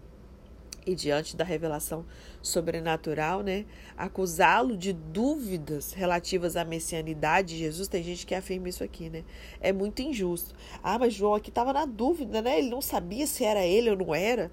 e 0.89 0.95
diante 0.95 1.37
da 1.37 1.45
revelação 1.45 2.07
sobrenatural, 2.41 3.43
né, 3.43 3.67
acusá-lo 3.95 4.75
de 4.75 4.95
dúvidas 4.95 5.93
relativas 5.93 6.57
à 6.57 6.65
messianidade 6.65 7.49
de 7.49 7.59
Jesus, 7.59 7.89
tem 7.89 8.03
gente 8.03 8.27
que 8.27 8.35
afirma 8.35 8.71
isso 8.71 8.83
aqui, 8.83 9.11
né? 9.11 9.23
É 9.61 9.71
muito 9.71 10.01
injusto. 10.01 10.55
Ah, 10.83 10.99
mas 10.99 11.13
João 11.13 11.35
aqui 11.35 11.51
estava 11.51 11.75
na 11.75 11.85
dúvida, 11.85 12.41
né? 12.41 12.59
Ele 12.59 12.71
não 12.71 12.81
sabia 12.81 13.27
se 13.27 13.45
era 13.45 13.67
ele 13.67 13.91
ou 13.91 13.97
não 13.97 14.15
era. 14.15 14.51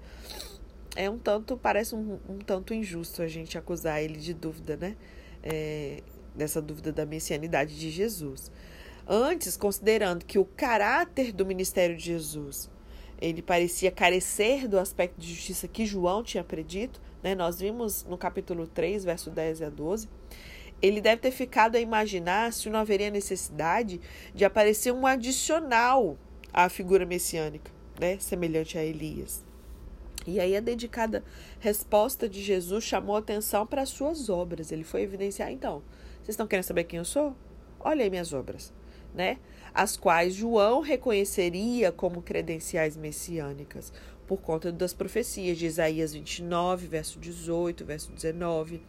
É 0.94 1.08
um 1.08 1.18
tanto, 1.18 1.56
parece 1.56 1.94
um, 1.94 2.18
um 2.28 2.38
tanto 2.38 2.74
injusto 2.74 3.22
a 3.22 3.28
gente 3.28 3.56
acusar 3.56 4.02
ele 4.02 4.18
de 4.18 4.34
dúvida, 4.34 4.76
né? 4.76 4.94
É, 5.42 6.02
dessa 6.34 6.60
dúvida 6.60 6.92
da 6.92 7.06
messianidade 7.06 7.78
de 7.78 7.90
Jesus. 7.90 8.52
Antes, 9.08 9.56
considerando 9.56 10.24
que 10.24 10.38
o 10.38 10.44
caráter 10.44 11.32
do 11.32 11.46
ministério 11.46 11.96
de 11.96 12.04
Jesus 12.04 12.68
ele 13.20 13.42
parecia 13.42 13.90
carecer 13.90 14.68
do 14.68 14.78
aspecto 14.78 15.18
de 15.18 15.32
justiça 15.32 15.66
que 15.66 15.86
João 15.86 16.22
tinha 16.22 16.44
predito, 16.44 17.00
né? 17.22 17.34
Nós 17.34 17.58
vimos 17.58 18.04
no 18.04 18.18
capítulo 18.18 18.66
3, 18.66 19.04
verso 19.04 19.30
10 19.30 19.62
a 19.62 19.70
12. 19.70 20.08
Ele 20.82 21.00
deve 21.00 21.22
ter 21.22 21.30
ficado 21.30 21.76
a 21.76 21.80
imaginar 21.80 22.52
se 22.52 22.68
não 22.68 22.80
haveria 22.80 23.10
necessidade 23.10 24.00
de 24.34 24.44
aparecer 24.44 24.92
um 24.92 25.06
adicional 25.06 26.18
à 26.52 26.68
figura 26.68 27.06
messiânica, 27.06 27.70
né? 27.98 28.18
semelhante 28.18 28.76
a 28.76 28.84
Elias. 28.84 29.44
E 30.26 30.38
aí 30.38 30.56
a 30.56 30.60
dedicada 30.60 31.24
resposta 31.60 32.28
de 32.28 32.42
Jesus 32.42 32.84
chamou 32.84 33.16
atenção 33.16 33.66
para 33.66 33.82
as 33.82 33.88
suas 33.88 34.28
obras. 34.28 34.70
Ele 34.70 34.84
foi 34.84 35.02
evidenciar, 35.02 35.50
então, 35.50 35.82
vocês 36.16 36.30
estão 36.30 36.46
querendo 36.46 36.64
saber 36.64 36.84
quem 36.84 36.98
eu 36.98 37.04
sou? 37.04 37.34
Olha 37.80 38.02
aí 38.02 38.10
minhas 38.10 38.32
obras, 38.32 38.74
né? 39.14 39.38
As 39.76 39.94
quais 39.94 40.34
João 40.34 40.80
reconheceria 40.80 41.92
como 41.92 42.22
credenciais 42.22 42.96
messiânicas, 42.96 43.92
por 44.26 44.40
conta 44.40 44.72
das 44.72 44.94
profecias 44.94 45.58
de 45.58 45.66
Isaías 45.66 46.14
29, 46.14 46.86
verso 46.86 47.18
18, 47.18 47.84
verso 47.84 48.10
19, 48.10 48.80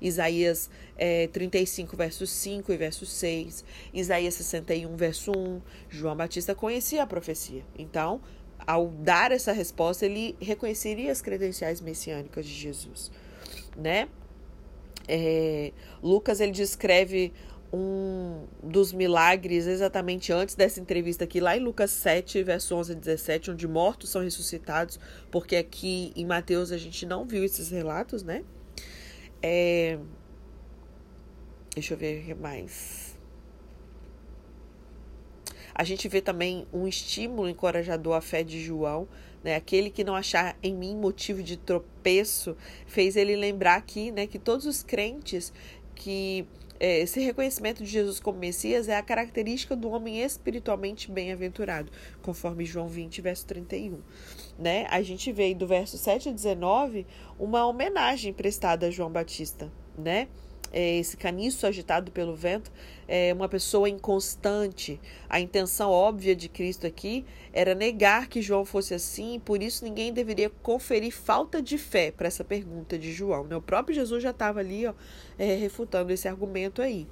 Isaías 0.00 0.70
é, 0.96 1.28
35, 1.28 1.94
verso 1.94 2.26
5 2.26 2.72
e 2.72 2.76
verso 2.78 3.04
6, 3.04 3.64
Isaías 3.92 4.32
61, 4.34 4.96
verso 4.96 5.30
1. 5.30 5.60
João 5.90 6.16
Batista 6.16 6.54
conhecia 6.54 7.02
a 7.02 7.06
profecia. 7.06 7.62
Então, 7.78 8.22
ao 8.66 8.88
dar 8.88 9.32
essa 9.32 9.52
resposta, 9.52 10.06
ele 10.06 10.34
reconheceria 10.40 11.12
as 11.12 11.20
credenciais 11.20 11.82
messiânicas 11.82 12.46
de 12.46 12.54
Jesus, 12.54 13.12
né? 13.76 14.08
É, 15.06 15.72
Lucas 16.02 16.40
ele 16.40 16.52
descreve 16.52 17.32
um 17.72 18.46
dos 18.62 18.92
milagres 18.92 19.66
exatamente 19.66 20.32
antes 20.32 20.54
dessa 20.54 20.80
entrevista 20.80 21.24
aqui, 21.24 21.40
lá 21.40 21.56
em 21.56 21.60
Lucas 21.60 21.90
7, 21.90 22.42
verso 22.42 22.74
11 22.74 22.92
a 22.92 22.94
17, 22.96 23.50
onde 23.52 23.68
mortos 23.68 24.10
são 24.10 24.22
ressuscitados, 24.22 24.98
porque 25.30 25.56
aqui 25.56 26.12
em 26.16 26.26
Mateus 26.26 26.72
a 26.72 26.78
gente 26.78 27.06
não 27.06 27.24
viu 27.24 27.44
esses 27.44 27.70
relatos, 27.70 28.22
né? 28.22 28.44
É... 29.42 29.98
Deixa 31.74 31.94
eu 31.94 31.98
ver 31.98 32.22
o 32.22 32.26
que 32.26 32.34
mais. 32.34 33.16
A 35.72 35.84
gente 35.84 36.08
vê 36.08 36.20
também 36.20 36.66
um 36.72 36.86
estímulo 36.86 37.48
encorajador 37.48 38.14
à 38.14 38.20
fé 38.20 38.42
de 38.42 38.60
João, 38.60 39.08
né? 39.42 39.54
Aquele 39.54 39.88
que 39.90 40.04
não 40.04 40.14
achar 40.14 40.56
em 40.62 40.74
mim 40.74 40.96
motivo 40.96 41.42
de 41.42 41.56
tropeço, 41.56 42.56
fez 42.86 43.16
ele 43.16 43.36
lembrar 43.36 43.76
aqui, 43.76 44.10
né, 44.10 44.26
que 44.26 44.38
todos 44.38 44.66
os 44.66 44.82
crentes 44.82 45.52
que 45.94 46.46
esse 46.80 47.20
reconhecimento 47.20 47.84
de 47.84 47.90
Jesus 47.90 48.18
como 48.18 48.38
Messias 48.38 48.88
é 48.88 48.96
a 48.96 49.02
característica 49.02 49.76
do 49.76 49.90
homem 49.90 50.22
espiritualmente 50.22 51.10
bem-aventurado, 51.10 51.92
conforme 52.22 52.64
João 52.64 52.88
20, 52.88 53.20
verso 53.20 53.46
31. 53.46 54.00
Né? 54.58 54.86
A 54.90 55.02
gente 55.02 55.30
vê 55.30 55.54
do 55.54 55.66
verso 55.66 55.98
7 55.98 56.30
a 56.30 56.32
19 56.32 57.06
uma 57.38 57.66
homenagem 57.66 58.32
prestada 58.32 58.86
a 58.86 58.90
João 58.90 59.10
Batista, 59.10 59.70
né? 59.98 60.28
É, 60.72 60.98
esse 60.98 61.16
caniço 61.16 61.66
agitado 61.66 62.10
pelo 62.10 62.34
vento, 62.34 62.70
é 63.08 63.32
uma 63.34 63.48
pessoa 63.48 63.88
inconstante. 63.88 65.00
A 65.28 65.40
intenção 65.40 65.90
óbvia 65.90 66.34
de 66.34 66.48
Cristo 66.48 66.86
aqui 66.86 67.24
era 67.52 67.74
negar 67.74 68.28
que 68.28 68.40
João 68.40 68.64
fosse 68.64 68.94
assim, 68.94 69.40
por 69.44 69.62
isso 69.62 69.84
ninguém 69.84 70.12
deveria 70.12 70.50
conferir 70.62 71.12
falta 71.12 71.60
de 71.60 71.76
fé 71.76 72.10
para 72.10 72.28
essa 72.28 72.44
pergunta 72.44 72.98
de 72.98 73.12
João. 73.12 73.44
Né? 73.44 73.56
O 73.56 73.62
próprio 73.62 73.94
Jesus 73.94 74.22
já 74.22 74.30
estava 74.30 74.60
ali 74.60 74.86
ó, 74.86 74.94
é, 75.38 75.56
refutando 75.56 76.12
esse 76.12 76.28
argumento 76.28 76.80
aí. 76.80 77.06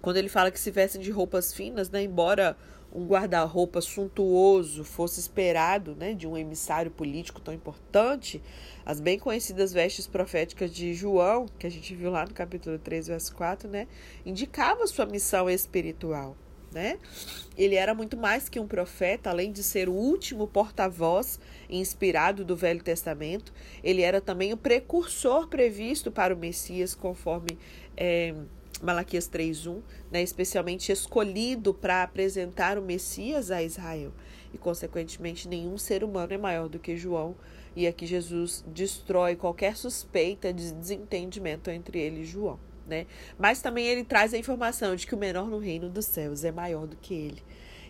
Quando 0.00 0.16
ele 0.16 0.28
fala 0.28 0.50
que 0.50 0.60
se 0.60 0.70
vestem 0.70 1.00
de 1.00 1.10
roupas 1.10 1.52
finas, 1.52 1.90
né, 1.90 2.02
embora 2.02 2.56
um 2.92 3.06
guarda-roupa 3.06 3.80
suntuoso 3.80 4.82
fosse 4.82 5.20
esperado 5.20 5.94
né, 5.94 6.14
de 6.14 6.26
um 6.26 6.36
emissário 6.36 6.90
político 6.90 7.40
tão 7.40 7.52
importante, 7.52 8.42
as 8.84 9.00
bem 9.00 9.18
conhecidas 9.18 9.72
vestes 9.72 10.06
proféticas 10.06 10.72
de 10.72 10.94
João, 10.94 11.46
que 11.58 11.66
a 11.66 11.70
gente 11.70 11.94
viu 11.94 12.10
lá 12.10 12.24
no 12.24 12.32
capítulo 12.32 12.78
3, 12.78 13.08
verso 13.08 13.34
4, 13.34 13.68
né, 13.68 13.86
indicava 14.24 14.86
sua 14.86 15.06
missão 15.06 15.48
espiritual. 15.50 16.36
Né? 16.70 16.98
Ele 17.56 17.76
era 17.76 17.94
muito 17.94 18.14
mais 18.14 18.46
que 18.46 18.60
um 18.60 18.66
profeta, 18.66 19.30
além 19.30 19.50
de 19.50 19.62
ser 19.62 19.88
o 19.88 19.92
último 19.94 20.46
porta-voz 20.46 21.40
inspirado 21.68 22.44
do 22.44 22.54
Velho 22.54 22.82
Testamento, 22.82 23.54
ele 23.82 24.02
era 24.02 24.20
também 24.20 24.52
o 24.52 24.56
precursor 24.56 25.48
previsto 25.48 26.12
para 26.12 26.34
o 26.34 26.36
Messias, 26.36 26.94
conforme 26.94 27.58
é, 27.96 28.34
Malaquias 28.80 29.28
3:1, 29.28 29.82
né, 30.10 30.22
especialmente 30.22 30.92
escolhido 30.92 31.74
para 31.74 32.02
apresentar 32.02 32.78
o 32.78 32.82
Messias 32.82 33.50
a 33.50 33.62
Israel. 33.62 34.12
E 34.52 34.58
consequentemente, 34.58 35.48
nenhum 35.48 35.76
ser 35.76 36.02
humano 36.04 36.32
é 36.32 36.38
maior 36.38 36.68
do 36.68 36.78
que 36.78 36.96
João, 36.96 37.36
e 37.76 37.86
aqui 37.86 38.06
Jesus 38.06 38.64
destrói 38.66 39.36
qualquer 39.36 39.76
suspeita 39.76 40.52
de 40.52 40.72
desentendimento 40.72 41.70
entre 41.70 41.98
ele 41.98 42.22
e 42.22 42.24
João, 42.24 42.58
né? 42.86 43.06
Mas 43.38 43.60
também 43.60 43.86
ele 43.86 44.04
traz 44.04 44.32
a 44.32 44.38
informação 44.38 44.96
de 44.96 45.06
que 45.06 45.14
o 45.14 45.18
menor 45.18 45.46
no 45.48 45.58
reino 45.58 45.90
dos 45.90 46.06
céus 46.06 46.44
é 46.44 46.50
maior 46.50 46.86
do 46.86 46.96
que 46.96 47.14
ele. 47.14 47.42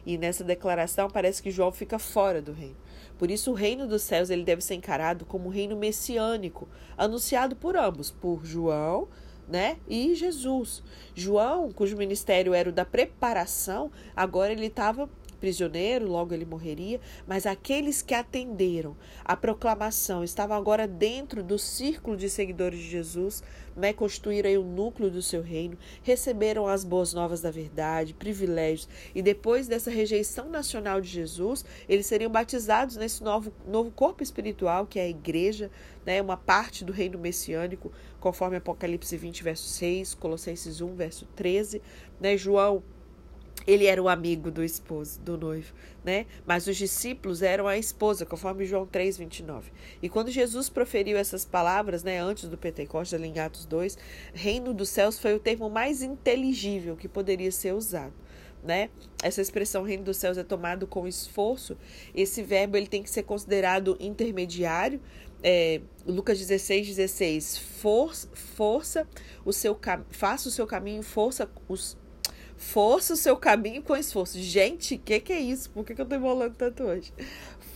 E 0.04 0.16
nessa 0.16 0.42
declaração 0.42 1.09
parece 1.09 1.42
que 1.42 1.50
João 1.50 1.71
fica 1.71 1.99
fora 1.99 2.40
do 2.40 2.52
reino. 2.52 2.76
Por 3.18 3.30
isso 3.30 3.50
o 3.50 3.54
reino 3.54 3.87
dos 3.87 4.02
céus 4.02 4.30
ele 4.30 4.45
deve 4.45 4.62
ser 4.62 4.75
encarado 4.75 5.26
como 5.26 5.49
um 5.49 5.52
reino 5.52 5.76
messiânico, 5.76 6.68
anunciado 6.97 7.54
por 7.54 7.76
ambos, 7.76 8.11
por 8.11 8.45
João 8.45 9.09
né? 9.49 9.76
E 9.88 10.14
Jesus. 10.14 10.83
João, 11.14 11.73
cujo 11.73 11.97
ministério 11.97 12.55
era 12.55 12.69
o 12.69 12.73
da 12.73 12.85
preparação, 12.85 13.90
agora 14.14 14.52
ele 14.52 14.67
estava 14.67 15.09
prisioneiro, 15.38 16.07
logo 16.07 16.35
ele 16.35 16.45
morreria, 16.45 17.00
mas 17.26 17.47
aqueles 17.47 18.02
que 18.02 18.14
atenderam 18.14 18.97
a 19.25 19.37
proclamação 19.37 20.23
estavam 20.23 20.57
agora 20.57 20.87
dentro 20.87 21.42
do 21.42 21.59
círculo 21.59 22.16
de 22.16 22.28
seguidores 22.28 22.78
de 22.78 22.88
Jesus, 22.88 23.42
né, 23.78 23.92
constituíram 23.92 24.50
aí 24.50 24.59
o 24.59 24.64
núcleo 24.64 25.11
do 25.11 25.23
seu 25.23 25.40
reino, 25.40 25.78
receberam 26.02 26.66
as 26.66 26.83
boas 26.85 27.14
novas 27.14 27.40
da 27.40 27.50
verdade, 27.50 28.12
privilégios, 28.12 28.88
e 29.14 29.23
depois 29.23 29.68
dessa 29.68 29.90
rejeição 29.90 30.50
nacional 30.50 31.00
de 31.00 31.09
Jesus, 31.09 31.64
eles 31.88 32.07
seriam 32.07 32.30
batizados 32.30 32.97
nesse 32.97 33.23
novo, 33.23 33.52
novo 33.66 33.90
corpo 33.90 34.23
espiritual, 34.23 34.87
que 34.87 34.99
é 34.99 35.02
a 35.02 35.09
igreja, 35.09 35.71
né, 36.04 36.21
uma 36.21 36.37
parte 36.37 36.85
do 36.85 36.92
reino 36.92 37.18
messiânico, 37.18 37.92
conforme 38.18 38.57
Apocalipse 38.57 39.16
20, 39.16 39.45
verso 39.45 39.68
6, 39.68 40.14
Colossenses 40.14 40.80
1, 40.80 40.95
verso 40.95 41.26
13, 41.37 41.80
né, 42.21 42.37
João 42.37 42.83
ele 43.68 43.84
era 43.84 44.02
o 44.02 44.08
amigo 44.08 44.50
do 44.50 44.64
esposo, 44.64 45.20
do 45.20 45.37
noivo, 45.37 45.75
né? 46.02 46.25
Mas 46.46 46.66
os 46.66 46.75
discípulos 46.75 47.42
eram 47.42 47.68
a 47.68 47.76
esposa, 47.76 48.25
conforme 48.25 48.64
João 48.64 48.87
3, 48.87 49.18
29. 49.18 49.70
E 50.00 50.08
quando 50.08 50.30
Jesus 50.30 50.70
proferiu 50.70 51.18
essas 51.18 51.44
palavras, 51.44 52.02
né, 52.02 52.18
antes 52.18 52.48
do 52.48 52.56
Pentecostes, 52.56 53.12
ali 53.12 53.28
em 53.28 53.38
Atos 53.38 53.66
2, 53.66 53.98
reino 54.32 54.72
dos 54.72 54.88
céus 54.88 55.18
foi 55.18 55.34
o 55.34 55.38
termo 55.38 55.68
mais 55.68 56.00
inteligível 56.00 56.96
que 56.96 57.06
poderia 57.06 57.52
ser 57.52 57.75
usado. 57.75 58.14
Né? 58.64 58.88
Essa 59.22 59.42
expressão 59.42 59.82
reino 59.82 60.02
dos 60.02 60.16
céus 60.16 60.38
é 60.38 60.42
tomado 60.42 60.87
com 60.87 61.06
esforço. 61.06 61.76
Esse 62.14 62.42
verbo 62.42 62.75
ele 62.75 62.87
tem 62.87 63.02
que 63.02 63.10
ser 63.10 63.25
considerado 63.25 63.98
intermediário. 64.00 64.98
É, 65.42 65.82
Lucas 66.06 66.38
16, 66.38 66.87
16. 66.87 67.58
Força, 67.58 68.28
força 68.32 69.06
o 69.44 69.52
seu 69.52 69.78
faça 70.08 70.48
o 70.48 70.52
seu 70.52 70.66
caminho, 70.66 71.02
força 71.02 71.48
os 71.68 71.96
Força 72.59 73.15
o 73.15 73.17
seu 73.17 73.37
caminho 73.37 73.81
com 73.81 73.97
esforço. 73.97 74.37
Gente, 74.41 74.97
o 74.97 74.99
que, 74.99 75.21
que 75.21 75.33
é 75.33 75.38
isso? 75.38 75.71
Por 75.71 75.85
que, 75.85 75.95
que 75.95 76.03
eu 76.03 76.07
tô 76.07 76.17
enrolando 76.17 76.57
tanto 76.57 76.83
hoje? 76.83 77.12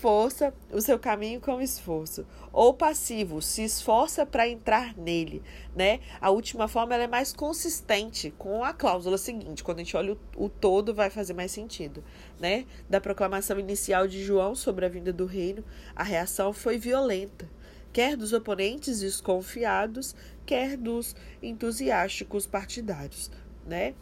Força 0.00 0.52
o 0.72 0.80
seu 0.80 0.98
caminho 0.98 1.40
com 1.40 1.60
esforço. 1.60 2.26
Ou 2.52 2.74
passivo, 2.74 3.40
se 3.40 3.62
esforça 3.62 4.26
para 4.26 4.48
entrar 4.48 4.98
nele, 4.98 5.40
né? 5.76 6.00
A 6.20 6.30
última 6.30 6.66
forma 6.66 6.96
é 6.96 7.06
mais 7.06 7.32
consistente 7.32 8.34
com 8.36 8.64
a 8.64 8.72
cláusula 8.72 9.16
seguinte. 9.16 9.62
Quando 9.62 9.78
a 9.78 9.84
gente 9.84 9.96
olha 9.96 10.14
o, 10.14 10.46
o 10.46 10.48
todo, 10.48 10.92
vai 10.92 11.10
fazer 11.10 11.32
mais 11.32 11.52
sentido, 11.52 12.02
né? 12.40 12.66
Da 12.90 13.00
proclamação 13.00 13.60
inicial 13.60 14.08
de 14.08 14.20
João 14.24 14.56
sobre 14.56 14.84
a 14.84 14.88
vinda 14.88 15.12
do 15.12 15.26
reino, 15.26 15.64
a 15.94 16.02
reação 16.02 16.52
foi 16.52 16.76
violenta 16.76 17.48
quer 17.92 18.16
dos 18.16 18.32
oponentes 18.32 19.00
desconfiados, 19.00 20.16
quer 20.46 20.78
dos 20.78 21.14
entusiásticos 21.42 22.46
partidários 22.46 23.30
né? 23.66 23.94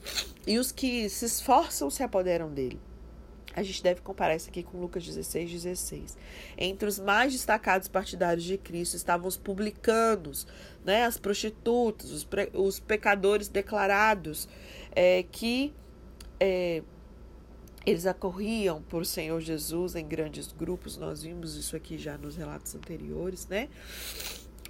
E 0.46 0.58
os 0.58 0.72
que 0.72 1.08
se 1.08 1.24
esforçam 1.24 1.90
se 1.90 2.02
apoderam 2.02 2.50
dele. 2.50 2.80
A 3.54 3.62
gente 3.62 3.82
deve 3.82 4.00
comparar 4.00 4.36
isso 4.36 4.48
aqui 4.48 4.62
com 4.62 4.78
Lucas 4.78 5.04
16, 5.04 5.50
16. 5.50 6.16
Entre 6.56 6.88
os 6.88 6.98
mais 7.00 7.32
destacados 7.32 7.88
partidários 7.88 8.44
de 8.44 8.56
Cristo 8.56 8.94
estavam 8.94 9.26
os 9.26 9.36
publicanos, 9.36 10.46
né, 10.84 11.04
as 11.04 11.18
prostitutas, 11.18 12.10
os, 12.10 12.26
os 12.54 12.78
pecadores 12.78 13.48
declarados, 13.48 14.48
é, 14.92 15.24
que 15.24 15.74
é, 16.38 16.82
eles 17.84 18.06
acorriam 18.06 18.82
por 18.82 19.04
Senhor 19.04 19.40
Jesus 19.40 19.96
em 19.96 20.06
grandes 20.06 20.52
grupos. 20.52 20.96
Nós 20.96 21.22
vimos 21.22 21.56
isso 21.56 21.74
aqui 21.74 21.98
já 21.98 22.16
nos 22.16 22.36
relatos 22.36 22.74
anteriores, 22.76 23.48
né? 23.48 23.68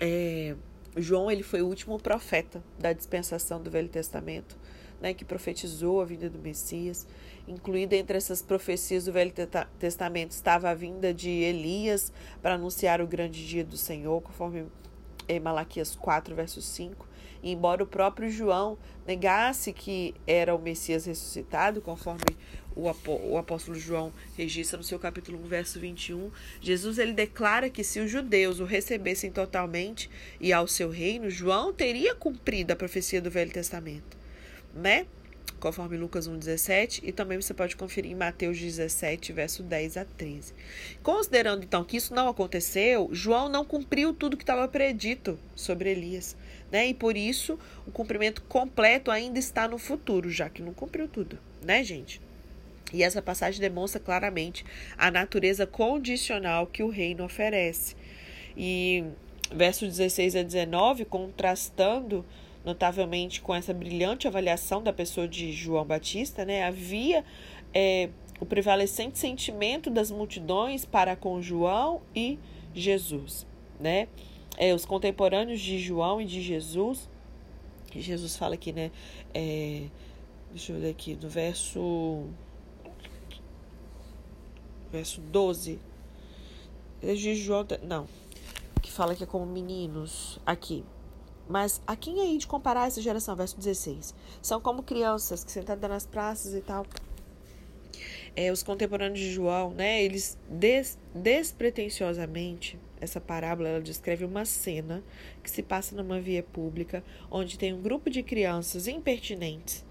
É, 0.01 0.57
João 0.97 1.31
ele 1.31 1.43
foi 1.43 1.61
o 1.61 1.67
último 1.67 1.99
profeta 1.99 2.63
da 2.79 2.93
dispensação 2.93 3.63
do 3.63 3.71
Velho 3.71 3.89
Testamento 3.89 4.57
né, 5.01 5.15
que 5.15 5.25
profetizou 5.25 6.01
a 6.01 6.05
vinda 6.05 6.29
do 6.29 6.39
Messias. 6.39 7.07
Incluída 7.49 7.97
entre 7.97 8.17
essas 8.17 8.43
profecias 8.43 9.07
do 9.07 9.13
Velho 9.13 9.33
Testamento 9.79 10.33
estava 10.33 10.71
a 10.71 10.75
vinda 10.75 11.13
de 11.13 11.31
Elias 11.31 12.13
para 12.43 12.55
anunciar 12.55 13.01
o 13.01 13.07
grande 13.07 13.47
dia 13.47 13.65
do 13.65 13.77
Senhor, 13.77 14.21
conforme 14.21 14.67
em 15.29 15.41
Malaquias 15.41 15.97
4, 15.97 16.35
verso 16.35 16.61
5. 16.61 17.09
E 17.43 17.53
embora 17.53 17.83
o 17.83 17.87
próprio 17.87 18.31
João 18.31 18.77
negasse 19.07 19.73
que 19.73 20.15
era 20.27 20.55
o 20.55 20.59
Messias 20.59 21.07
ressuscitado, 21.07 21.81
conforme 21.81 22.21
o 22.77 23.37
apóstolo 23.37 23.79
João 23.79 24.13
registra 24.37 24.77
no 24.77 24.85
seu 24.85 24.99
capítulo 24.99 25.43
1, 25.45 25.49
verso 25.49 25.81
21, 25.81 26.31
Jesus 26.61 26.99
ele 26.99 27.13
declara 27.13 27.71
que 27.71 27.83
se 27.83 27.99
os 27.99 28.11
judeus 28.11 28.61
o 28.61 28.65
recebessem 28.65 29.31
totalmente 29.33 30.11
e 30.39 30.53
ao 30.53 30.69
seu 30.69 30.91
reino, 30.91 31.31
João 31.31 31.73
teria 31.73 32.15
cumprido 32.15 32.73
a 32.73 32.77
profecia 32.77 33.21
do 33.21 33.31
Velho 33.31 33.51
Testamento 33.51 34.20
né? 34.75 35.07
Conforme 35.59 35.99
Lucas 35.99 36.27
1,17, 36.27 37.01
e 37.03 37.13
também 37.13 37.41
você 37.41 37.53
pode 37.53 37.77
conferir 37.77 38.11
em 38.11 38.15
Mateus 38.15 38.59
17, 38.59 39.33
verso 39.33 39.63
10 39.63 39.99
a 39.99 40.05
13. 40.05 40.55
Considerando 41.03 41.65
então 41.65 41.85
que 41.85 41.99
isso 41.99 42.15
não 42.15 42.29
aconteceu, 42.29 43.11
João 43.13 43.49
não 43.49 43.65
cumpriu 43.65 44.15
tudo 44.15 44.39
que 44.39 44.43
estava 44.43 44.67
predito 44.67 45.39
sobre 45.55 45.91
Elias, 45.91 46.35
né? 46.73 46.87
E 46.87 46.95
por 46.95 47.15
isso 47.15 47.59
o 47.87 47.91
cumprimento 47.91 48.41
completo 48.43 49.11
ainda 49.11 49.39
está 49.39 49.69
no 49.69 49.77
futuro, 49.77 50.31
já 50.31 50.49
que 50.49 50.63
não 50.63 50.73
cumpriu 50.73 51.07
tudo, 51.07 51.39
né, 51.63 51.85
gente? 51.85 52.21
E 52.93 53.03
essa 53.03 53.23
passagem 53.23 53.61
demonstra 53.61 54.01
claramente 54.01 54.65
a 54.97 55.11
natureza 55.11 55.67
condicional 55.67 56.67
que 56.67 56.83
o 56.83 56.89
reino 56.89 57.25
oferece. 57.25 57.95
E 58.57 59.05
versos 59.55 59.97
16 59.97 60.37
a 60.37 60.43
19, 60.43 61.05
contrastando 61.05 62.25
notavelmente 62.65 63.41
com 63.41 63.55
essa 63.55 63.73
brilhante 63.73 64.29
avaliação 64.29 64.83
da 64.83 64.93
pessoa 64.93 65.27
de 65.27 65.53
João 65.53 65.85
Batista, 65.85 66.45
né, 66.45 66.65
havia 66.65 67.25
é, 67.73 68.11
o 68.41 68.47
prevalecente 68.47 69.19
sentimento 69.19 69.91
das 69.91 70.11
multidões 70.11 70.85
para 70.85 71.17
com 71.17 71.41
João 71.41 72.01
e 72.15 72.39
Jesus, 72.75 73.47
né? 73.79 74.09
É, 74.57 74.75
os 74.75 74.85
contemporâneos 74.85 75.61
de 75.61 75.79
João 75.79 76.21
e 76.21 76.27
de 76.27 76.43
Jesus, 76.43 77.09
Jesus 77.95 78.37
fala 78.37 78.55
aqui, 78.55 78.73
né? 78.73 78.91
É, 79.35 79.85
deixa 80.51 80.73
eu 80.73 80.81
ver 80.81 80.91
aqui, 80.91 81.19
no 81.21 81.29
verso 81.29 82.27
verso 84.91 85.21
12. 85.21 85.79
É 87.03 87.15
de 87.15 87.35
João, 87.35 87.67
não, 87.83 88.07
que 88.83 88.91
fala 88.91 89.15
que 89.15 89.25
é 89.25 89.27
como 89.27 89.47
meninos 89.47 90.39
aqui. 90.45 90.85
Mas 91.51 91.83
a 91.85 91.97
quem 91.97 92.21
aí 92.21 92.39
de 92.39 92.47
comparar 92.47 92.87
essa 92.87 93.03
geração, 93.03 93.35
verso 93.35 93.59
16? 93.59 94.15
São 94.41 94.61
como 94.61 94.85
crianças 94.85 95.43
que 95.43 95.51
sentadas 95.51 95.91
nas 95.91 96.07
praças 96.07 96.55
e 96.55 96.61
tal. 96.61 96.87
É, 98.37 98.53
os 98.53 98.63
contemporâneos 98.63 99.19
de 99.19 99.33
João, 99.33 99.73
né, 99.73 100.01
eles 100.01 100.39
des, 100.49 100.97
despretensiosamente, 101.13 102.79
essa 103.01 103.21
parábola 103.21 103.69
ela 103.69 103.81
descreve 103.81 104.25
uma 104.25 104.45
cena 104.45 105.03
que 105.43 105.51
se 105.51 105.61
passa 105.61 105.97
numa 105.97 106.21
via 106.21 106.43
pública, 106.43 107.03
onde 107.29 107.59
tem 107.59 107.73
um 107.75 107.83
grupo 107.83 108.09
de 108.09 108.23
crianças 108.23 108.87
impertinentes, 108.87 109.85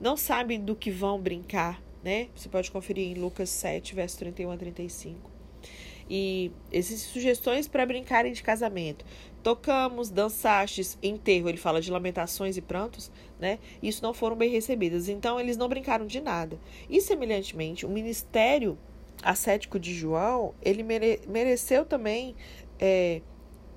não 0.00 0.16
sabem 0.16 0.58
do 0.58 0.74
que 0.74 0.90
vão 0.90 1.20
brincar, 1.20 1.82
né? 2.02 2.28
Você 2.34 2.48
pode 2.48 2.70
conferir 2.70 3.06
em 3.06 3.20
Lucas 3.20 3.50
7, 3.50 3.94
verso 3.94 4.18
31 4.18 4.50
a 4.50 4.56
35. 4.56 5.30
e 6.10 6.50
existem 6.70 7.12
sugestões 7.12 7.68
para 7.68 7.86
brincarem 7.86 8.32
de 8.32 8.42
casamento. 8.42 9.04
Tocamos, 9.42 10.10
dançastes, 10.10 10.96
enterro, 11.02 11.48
ele 11.48 11.58
fala 11.58 11.80
de 11.80 11.90
lamentações 11.90 12.56
e 12.56 12.60
prantos, 12.60 13.10
né? 13.40 13.58
Isso 13.82 14.02
não 14.02 14.14
foram 14.14 14.36
bem 14.36 14.50
recebidas. 14.50 15.08
Então, 15.08 15.40
eles 15.40 15.56
não 15.56 15.68
brincaram 15.68 16.06
de 16.06 16.20
nada. 16.20 16.58
E, 16.88 17.00
semelhantemente, 17.00 17.84
o 17.84 17.88
ministério 17.88 18.78
ascético 19.22 19.78
de 19.78 19.94
João, 19.94 20.54
ele 20.62 20.82
mere 20.82 21.20
mereceu 21.28 21.84
também. 21.84 22.34
É, 22.78 23.20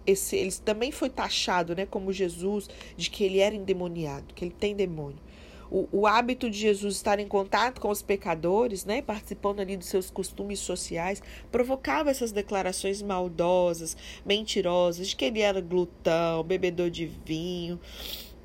esse, 0.06 0.36
ele 0.36 0.51
também 0.63 0.91
foi 0.91 1.10
taxado, 1.10 1.75
né, 1.75 1.86
como 1.88 2.13
Jesus, 2.13 2.69
de 2.95 3.10
que 3.10 3.23
ele 3.23 3.39
era 3.39 3.56
endemoniado, 3.56 4.36
que 4.36 4.45
ele 4.45 4.54
tem 4.54 4.75
demônio 4.75 5.24
o, 5.69 5.88
o 5.91 6.08
hábito 6.08 6.49
de 6.49 6.58
Jesus 6.58 6.95
estar 6.95 7.19
em 7.19 7.28
contato 7.28 7.82
com 7.82 7.89
os 7.89 8.01
pecadores, 8.01 8.86
né, 8.86 9.01
participando 9.01 9.60
ali 9.60 9.78
dos 9.78 9.88
seus 9.88 10.10
costumes 10.10 10.60
sociais, 10.60 11.21
provocava 11.51 12.10
essas 12.10 12.32
declarações 12.32 13.01
maldosas, 13.01 13.95
mentirosas, 14.25 15.08
de 15.08 15.15
que 15.15 15.25
ele 15.25 15.41
era 15.41 15.62
glutão, 15.62 16.43
bebedor 16.43 16.89
de 16.89 17.06
vinho 17.06 17.80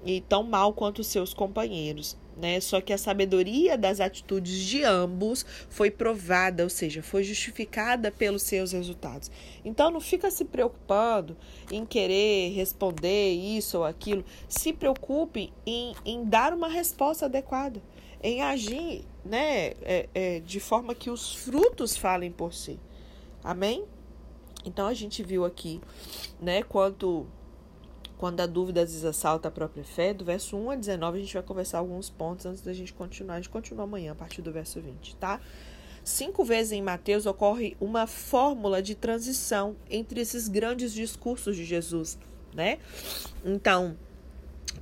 e 0.05 0.21
tão 0.23 0.43
mal 0.43 0.73
quanto 0.73 1.01
os 1.01 1.07
seus 1.07 1.35
companheiros 1.35 2.17
né? 2.37 2.61
Só 2.61 2.81
que 2.81 2.93
a 2.93 2.99
sabedoria 2.99 3.77
das 3.77 4.01
atitudes 4.01 4.59
de 4.65 4.83
ambos 4.85 5.45
foi 5.69 5.91
provada, 5.91 6.63
ou 6.63 6.71
seja, 6.71 7.03
foi 7.03 7.23
justificada 7.23 8.11
pelos 8.11 8.43
seus 8.43 8.73
resultados. 8.73 9.31
Então 9.65 9.91
não 9.91 10.01
fica 10.01 10.31
se 10.31 10.45
preocupando 10.45 11.37
em 11.71 11.85
querer 11.85 12.53
responder 12.53 13.33
isso 13.33 13.79
ou 13.79 13.85
aquilo. 13.85 14.25
Se 14.49 14.73
preocupe 14.73 15.53
em, 15.67 15.95
em 16.05 16.25
dar 16.25 16.53
uma 16.53 16.69
resposta 16.69 17.27
adequada, 17.27 17.83
em 18.23 18.43
agir, 18.43 19.05
né? 19.25 19.73
É, 19.83 20.09
é, 20.15 20.41
de 20.41 20.61
forma 20.61 20.95
que 20.95 21.11
os 21.11 21.35
frutos 21.35 21.97
falem 21.97 22.31
por 22.31 22.53
si. 22.55 22.79
Amém? 23.43 23.85
Então 24.65 24.87
a 24.87 24.95
gente 24.95 25.23
viu 25.23 25.45
aqui, 25.45 25.81
né? 26.41 26.63
Quanto 26.63 27.27
quando 28.21 28.39
a 28.43 28.47
dúvida 28.47 28.83
às 28.83 28.91
vezes 28.91 29.07
assalta 29.07 29.49
a 29.49 29.51
própria 29.51 29.83
fé, 29.83 30.13
do 30.13 30.27
verso 30.27 30.55
1 30.55 30.73
a 30.73 30.77
19 30.77 31.17
a 31.17 31.21
gente 31.23 31.33
vai 31.33 31.43
conversar 31.43 31.79
alguns 31.79 32.11
pontos 32.11 32.45
antes 32.45 32.61
da 32.61 32.71
gente 32.71 32.93
continuar. 32.93 33.37
A 33.37 33.37
gente 33.39 33.49
continua 33.49 33.85
amanhã 33.85 34.13
a 34.13 34.15
partir 34.15 34.43
do 34.43 34.53
verso 34.53 34.79
20, 34.79 35.17
tá? 35.17 35.41
Cinco 36.05 36.45
vezes 36.45 36.73
em 36.73 36.83
Mateus 36.83 37.25
ocorre 37.25 37.79
uma 37.81 38.07
fórmula 38.07 38.83
de 38.83 38.95
transição 38.95 39.75
entre 39.89 40.21
esses 40.21 40.49
grandes 40.49 40.93
discursos 40.93 41.57
de 41.57 41.65
Jesus, 41.65 42.19
né? 42.53 42.77
Então, 43.43 43.97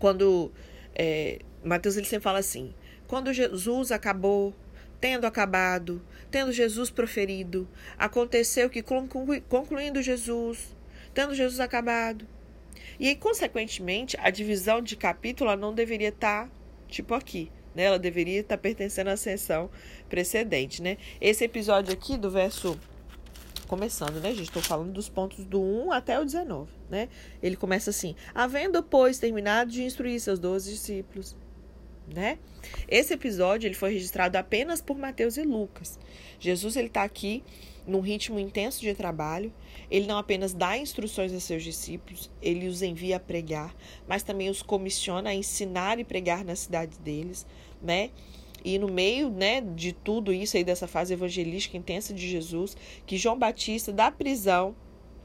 quando 0.01 0.51
é, 0.92 1.38
Mateus 1.62 1.96
ele 1.96 2.07
sempre 2.07 2.24
fala 2.24 2.40
assim: 2.40 2.74
quando 3.07 3.33
Jesus 3.33 3.92
acabou, 3.92 4.53
tendo 5.01 5.29
acabado, 5.29 6.03
tendo 6.29 6.51
Jesus 6.51 6.90
proferido, 6.90 7.68
aconteceu 7.96 8.68
que 8.68 8.83
concluindo 8.83 10.03
Jesus, 10.03 10.74
tendo 11.14 11.37
Jesus 11.37 11.61
acabado, 11.61 12.27
e 12.98 13.14
consequentemente, 13.14 14.16
a 14.20 14.30
divisão 14.30 14.80
de 14.82 14.96
capítulo 14.96 15.54
não 15.56 15.72
deveria 15.72 16.08
estar 16.08 16.46
tá, 16.46 16.52
tipo 16.88 17.14
aqui. 17.14 17.50
Né? 17.74 17.84
Ela 17.84 17.98
deveria 17.98 18.40
estar 18.40 18.56
tá 18.56 18.61
pertencendo 18.61 19.08
à 19.08 19.16
sessão 19.16 19.70
precedente. 20.08 20.82
Né? 20.82 20.98
Esse 21.20 21.44
episódio 21.44 21.92
aqui 21.92 22.16
do 22.16 22.30
verso. 22.30 22.78
Começando, 23.68 24.18
né, 24.20 24.30
gente? 24.30 24.44
Estou 24.44 24.62
falando 24.62 24.92
dos 24.92 25.11
pontos 25.11 25.44
do 25.44 25.61
1 25.61 25.92
até 25.92 26.18
o 26.18 26.24
19, 26.24 26.72
né? 26.88 27.06
Ele 27.42 27.54
começa 27.54 27.90
assim: 27.90 28.16
Havendo, 28.34 28.82
pois, 28.82 29.18
terminado 29.18 29.70
de 29.70 29.82
instruir 29.82 30.18
seus 30.20 30.38
doze 30.38 30.70
discípulos, 30.70 31.37
né? 32.14 32.38
Esse 32.88 33.12
episódio 33.12 33.68
ele 33.68 33.74
foi 33.74 33.92
registrado 33.92 34.38
apenas 34.38 34.80
por 34.80 34.96
Mateus 34.96 35.37
e 35.37 35.42
Lucas. 35.42 35.98
Jesus 36.40 36.76
ele 36.76 36.87
está 36.87 37.02
aqui 37.02 37.44
num 37.88 38.01
ritmo 38.01 38.38
intenso 38.38 38.81
de 38.81 38.94
trabalho. 38.94 39.53
Ele 39.90 40.07
não 40.07 40.18
apenas 40.18 40.53
dá 40.53 40.77
instruções 40.77 41.33
a 41.33 41.40
seus 41.40 41.64
discípulos, 41.64 42.31
ele 42.40 42.68
os 42.68 42.83
envia 42.83 43.16
a 43.16 43.20
pregar, 43.20 43.74
mas 44.07 44.22
também 44.22 44.51
os 44.51 44.62
comissiona 44.62 45.31
a 45.31 45.35
ensinar 45.35 45.98
e 45.98 46.05
pregar 46.05 46.44
na 46.44 46.55
cidade 46.55 46.98
deles, 46.98 47.46
né? 47.83 48.11
E 48.64 48.79
no 48.79 48.88
meio, 48.88 49.31
né, 49.31 49.61
de 49.61 49.92
tudo 49.92 50.33
isso 50.33 50.57
aí 50.57 50.64
dessa 50.64 50.87
fase 50.87 51.14
evangelística 51.14 51.77
intensa 51.77 52.12
de 52.12 52.29
Jesus, 52.29 52.77
que 53.07 53.16
João 53.16 53.38
Batista 53.38 53.92
da 53.92 54.11
prisão 54.11 54.74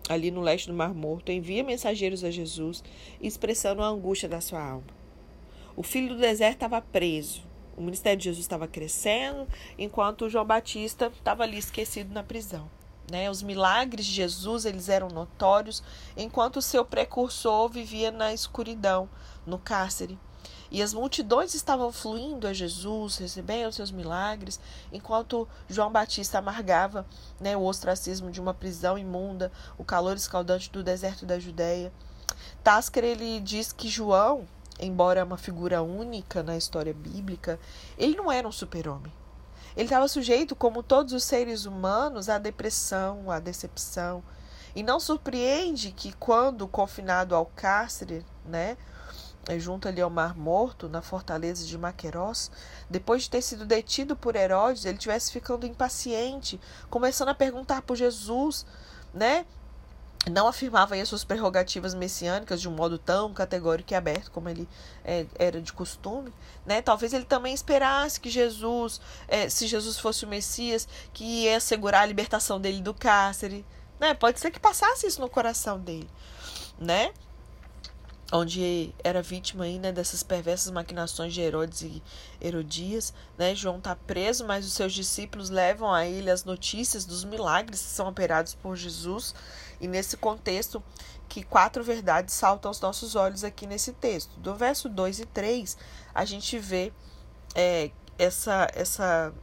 ali 0.07 0.29
no 0.31 0.41
leste 0.41 0.67
do 0.67 0.73
Mar 0.73 0.93
Morto 0.93 1.31
envia 1.31 1.63
mensageiros 1.63 2.23
a 2.23 2.31
Jesus, 2.31 2.83
expressando 3.21 3.81
a 3.81 3.87
angústia 3.87 4.29
da 4.29 4.39
sua 4.39 4.61
alma. 4.61 4.87
O 5.75 5.81
filho 5.81 6.09
do 6.09 6.21
deserto 6.21 6.55
estava 6.55 6.79
preso, 6.81 7.41
o 7.75 7.81
ministério 7.81 8.17
de 8.17 8.25
Jesus 8.25 8.43
estava 8.43 8.67
crescendo, 8.67 9.47
enquanto 9.77 10.29
João 10.29 10.45
Batista 10.45 11.11
estava 11.15 11.43
ali 11.43 11.57
esquecido 11.57 12.13
na 12.13 12.23
prisão. 12.23 12.69
Né? 13.11 13.29
Os 13.29 13.41
milagres 13.41 14.05
de 14.05 14.13
Jesus 14.13 14.65
eles 14.65 14.89
eram 14.89 15.09
notórios, 15.09 15.83
enquanto 16.15 16.57
o 16.57 16.61
seu 16.61 16.85
precursor 16.85 17.69
vivia 17.69 18.11
na 18.11 18.33
escuridão, 18.33 19.09
no 19.45 19.57
cárcere. 19.57 20.17
E 20.71 20.81
as 20.81 20.93
multidões 20.93 21.53
estavam 21.53 21.91
fluindo 21.91 22.47
a 22.47 22.53
Jesus, 22.53 23.17
recebendo 23.17 23.71
seus 23.71 23.91
milagres, 23.91 24.59
enquanto 24.91 25.47
João 25.69 25.91
Batista 25.91 26.39
amargava 26.39 27.05
né, 27.39 27.55
o 27.55 27.61
ostracismo 27.61 28.31
de 28.31 28.41
uma 28.41 28.55
prisão 28.55 28.97
imunda, 28.97 29.51
o 29.77 29.83
calor 29.83 30.15
escaldante 30.15 30.71
do 30.71 30.83
deserto 30.83 31.27
da 31.27 31.37
Judéia. 31.37 31.93
Tasker 32.63 33.03
ele 33.03 33.39
diz 33.39 33.71
que 33.71 33.87
João 33.87 34.47
embora 34.79 35.23
uma 35.23 35.37
figura 35.37 35.81
única 35.81 36.41
na 36.43 36.57
história 36.57 36.93
bíblica, 36.93 37.59
ele 37.97 38.15
não 38.15 38.31
era 38.31 38.47
um 38.47 38.51
super-homem. 38.51 39.13
Ele 39.75 39.85
estava 39.85 40.07
sujeito, 40.07 40.55
como 40.55 40.83
todos 40.83 41.13
os 41.13 41.23
seres 41.23 41.65
humanos, 41.65 42.29
à 42.29 42.37
depressão, 42.37 43.31
à 43.31 43.39
decepção. 43.39 44.23
E 44.75 44.83
não 44.83 44.99
surpreende 44.99 45.91
que, 45.91 46.13
quando 46.13 46.67
confinado 46.67 47.35
ao 47.35 47.45
cárcere, 47.45 48.25
né, 48.45 48.77
junto 49.57 49.87
ali 49.87 50.01
ao 50.01 50.09
Mar 50.09 50.35
Morto, 50.35 50.87
na 50.87 51.01
fortaleza 51.01 51.65
de 51.65 51.77
Maquerós, 51.77 52.49
depois 52.89 53.23
de 53.23 53.29
ter 53.29 53.41
sido 53.41 53.65
detido 53.65 54.15
por 54.15 54.35
Herodes, 54.35 54.85
ele 54.85 54.97
tivesse 54.97 55.31
ficando 55.31 55.65
impaciente, 55.65 56.59
começando 56.89 57.29
a 57.29 57.35
perguntar 57.35 57.81
por 57.81 57.95
Jesus, 57.95 58.65
né? 59.13 59.45
Não 60.31 60.47
afirmava 60.47 60.95
as 60.95 61.09
suas 61.09 61.23
prerrogativas 61.23 61.93
messiânicas 61.93 62.61
de 62.61 62.69
um 62.69 62.71
modo 62.71 62.97
tão 62.97 63.33
categórico 63.33 63.91
e 63.91 63.95
aberto 63.95 64.31
como 64.31 64.49
ele 64.49 64.67
é, 65.03 65.25
era 65.37 65.61
de 65.61 65.73
costume, 65.73 66.33
né? 66.65 66.81
Talvez 66.81 67.13
ele 67.13 67.25
também 67.25 67.53
esperasse 67.53 68.19
que 68.19 68.29
Jesus, 68.29 69.01
é, 69.27 69.49
se 69.49 69.67
Jesus 69.67 69.99
fosse 69.99 70.23
o 70.23 70.27
Messias, 70.27 70.87
que 71.13 71.23
ia 71.23 71.57
assegurar 71.57 72.03
a 72.03 72.05
libertação 72.05 72.59
dele 72.59 72.81
do 72.81 72.93
cárcere, 72.93 73.65
né? 73.99 74.13
Pode 74.13 74.39
ser 74.39 74.51
que 74.51 74.59
passasse 74.59 75.05
isso 75.07 75.19
no 75.19 75.29
coração 75.29 75.79
dele, 75.79 76.09
né? 76.79 77.11
onde 78.33 78.93
era 79.03 79.21
vítima 79.21 79.65
aí, 79.65 79.77
né, 79.77 79.91
dessas 79.91 80.23
perversas 80.23 80.71
maquinações 80.71 81.33
de 81.33 81.41
Herodes 81.41 81.83
e 81.83 82.01
Herodias. 82.41 83.13
Né? 83.37 83.53
João 83.53 83.77
está 83.77 83.95
preso, 83.95 84.43
mas 84.45 84.65
os 84.65 84.73
seus 84.73 84.91
discípulos 84.91 85.51
levam 85.51 85.93
a 85.93 86.07
ele 86.07 86.31
as 86.31 86.43
notícias 86.43 87.05
dos 87.05 87.23
milagres 87.23 87.81
que 87.81 87.89
são 87.89 88.07
operados 88.07 88.55
por 88.55 88.75
Jesus. 88.75 89.35
E 89.83 89.87
nesse 89.87 90.15
contexto, 90.15 90.81
que 91.27 91.43
quatro 91.43 91.83
verdades 91.83 92.33
saltam 92.33 92.69
aos 92.69 92.79
nossos 92.79 93.17
olhos 93.17 93.43
aqui 93.43 93.67
nesse 93.67 93.91
texto. 93.91 94.39
Do 94.39 94.55
verso 94.55 94.87
2 94.87 95.19
e 95.19 95.25
3, 95.25 95.77
a 96.15 96.23
gente 96.23 96.57
vê 96.57 96.93
é, 97.53 97.91
essa, 98.17 98.65
essa 98.73 99.33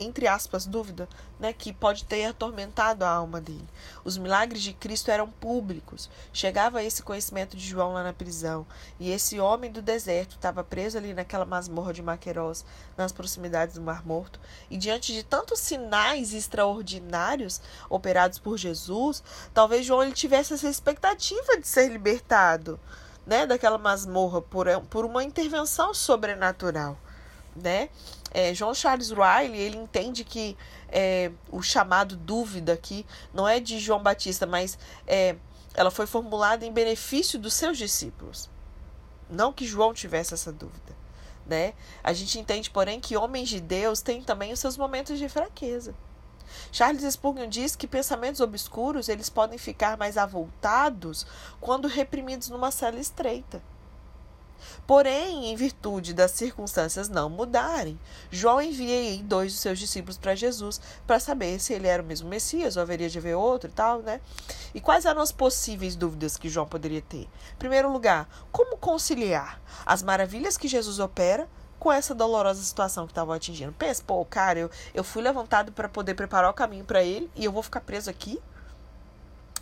entre 0.00 0.26
aspas, 0.26 0.64
dúvida, 0.64 1.06
né, 1.38 1.52
que 1.52 1.72
pode 1.74 2.04
ter 2.04 2.24
atormentado 2.24 3.04
a 3.04 3.10
alma 3.10 3.38
dele. 3.40 3.68
Os 4.02 4.16
milagres 4.16 4.62
de 4.62 4.72
Cristo 4.72 5.10
eram 5.10 5.28
públicos. 5.28 6.08
Chegava 6.32 6.82
esse 6.82 7.02
conhecimento 7.02 7.54
de 7.56 7.66
João 7.66 7.92
lá 7.92 8.02
na 8.02 8.12
prisão. 8.12 8.66
E 8.98 9.10
esse 9.10 9.38
homem 9.38 9.70
do 9.70 9.82
deserto 9.82 10.36
estava 10.36 10.64
preso 10.64 10.96
ali 10.96 11.12
naquela 11.12 11.44
masmorra 11.44 11.92
de 11.92 12.02
Maquerós, 12.02 12.64
nas 12.96 13.12
proximidades 13.12 13.74
do 13.74 13.82
Mar 13.82 14.04
Morto. 14.04 14.40
E 14.70 14.78
diante 14.78 15.12
de 15.12 15.22
tantos 15.22 15.60
sinais 15.60 16.32
extraordinários 16.32 17.60
operados 17.90 18.38
por 18.38 18.56
Jesus, 18.56 19.22
talvez 19.52 19.84
João 19.84 20.02
ele 20.02 20.12
tivesse 20.12 20.54
essa 20.54 20.68
expectativa 20.68 21.58
de 21.60 21.68
ser 21.68 21.88
libertado. 21.88 22.80
Né, 23.26 23.46
daquela 23.46 23.76
masmorra 23.76 24.40
por, 24.40 24.66
por 24.88 25.04
uma 25.04 25.22
intervenção 25.22 25.92
sobrenatural, 25.94 26.98
né? 27.54 27.90
É, 28.30 28.54
João 28.54 28.74
Charles 28.74 29.10
Riley 29.10 29.58
ele 29.60 29.76
entende 29.76 30.24
que 30.24 30.56
é, 30.88 31.32
o 31.50 31.62
chamado 31.62 32.16
dúvida 32.16 32.72
aqui 32.72 33.04
não 33.34 33.46
é 33.46 33.58
de 33.58 33.78
João 33.78 34.02
Batista, 34.02 34.46
mas 34.46 34.78
é, 35.06 35.36
ela 35.74 35.90
foi 35.90 36.06
formulada 36.06 36.64
em 36.64 36.72
benefício 36.72 37.38
dos 37.38 37.54
seus 37.54 37.76
discípulos. 37.76 38.48
Não 39.28 39.52
que 39.52 39.66
João 39.66 39.94
tivesse 39.94 40.34
essa 40.34 40.52
dúvida. 40.52 40.98
Né? 41.46 41.74
A 42.02 42.12
gente 42.12 42.38
entende, 42.38 42.70
porém, 42.70 43.00
que 43.00 43.16
homens 43.16 43.48
de 43.48 43.60
Deus 43.60 44.00
têm 44.00 44.22
também 44.22 44.52
os 44.52 44.60
seus 44.60 44.76
momentos 44.76 45.18
de 45.18 45.28
fraqueza. 45.28 45.94
Charles 46.72 47.02
Spurgeon 47.12 47.48
diz 47.48 47.76
que 47.76 47.86
pensamentos 47.86 48.40
obscuros 48.40 49.08
eles 49.08 49.28
podem 49.28 49.58
ficar 49.58 49.96
mais 49.96 50.16
avultados 50.16 51.26
quando 51.60 51.88
reprimidos 51.88 52.48
numa 52.48 52.70
cela 52.70 52.98
estreita. 52.98 53.62
Porém, 54.86 55.46
em 55.46 55.56
virtude 55.56 56.12
das 56.12 56.32
circunstâncias 56.32 57.08
não 57.08 57.28
mudarem, 57.28 57.98
João 58.30 58.60
envia 58.60 59.22
dois 59.22 59.52
dos 59.52 59.60
seus 59.60 59.78
discípulos 59.78 60.18
para 60.18 60.34
Jesus 60.34 60.80
para 61.06 61.20
saber 61.20 61.60
se 61.60 61.72
ele 61.72 61.86
era 61.86 62.02
o 62.02 62.06
mesmo 62.06 62.28
Messias 62.28 62.76
ou 62.76 62.82
haveria 62.82 63.08
de 63.08 63.18
haver 63.18 63.36
outro 63.36 63.70
e 63.70 63.72
tal, 63.72 64.00
né? 64.02 64.20
E 64.74 64.80
quais 64.80 65.04
eram 65.04 65.20
as 65.20 65.32
possíveis 65.32 65.96
dúvidas 65.96 66.36
que 66.36 66.48
João 66.48 66.66
poderia 66.66 67.02
ter? 67.02 67.22
Em 67.52 67.56
primeiro 67.58 67.92
lugar, 67.92 68.28
como 68.52 68.76
conciliar 68.76 69.60
as 69.84 70.02
maravilhas 70.02 70.56
que 70.56 70.68
Jesus 70.68 70.98
opera 70.98 71.48
com 71.78 71.90
essa 71.90 72.14
dolorosa 72.14 72.62
situação 72.62 73.06
que 73.06 73.12
estava 73.12 73.34
atingindo? 73.34 73.72
Pensa, 73.72 74.02
pô, 74.06 74.24
cara, 74.24 74.58
eu, 74.58 74.70
eu 74.92 75.02
fui 75.02 75.22
levantado 75.22 75.72
para 75.72 75.88
poder 75.88 76.14
preparar 76.14 76.50
o 76.50 76.54
caminho 76.54 76.84
para 76.84 77.02
ele 77.02 77.30
e 77.34 77.44
eu 77.44 77.52
vou 77.52 77.62
ficar 77.62 77.80
preso 77.80 78.10
aqui? 78.10 78.40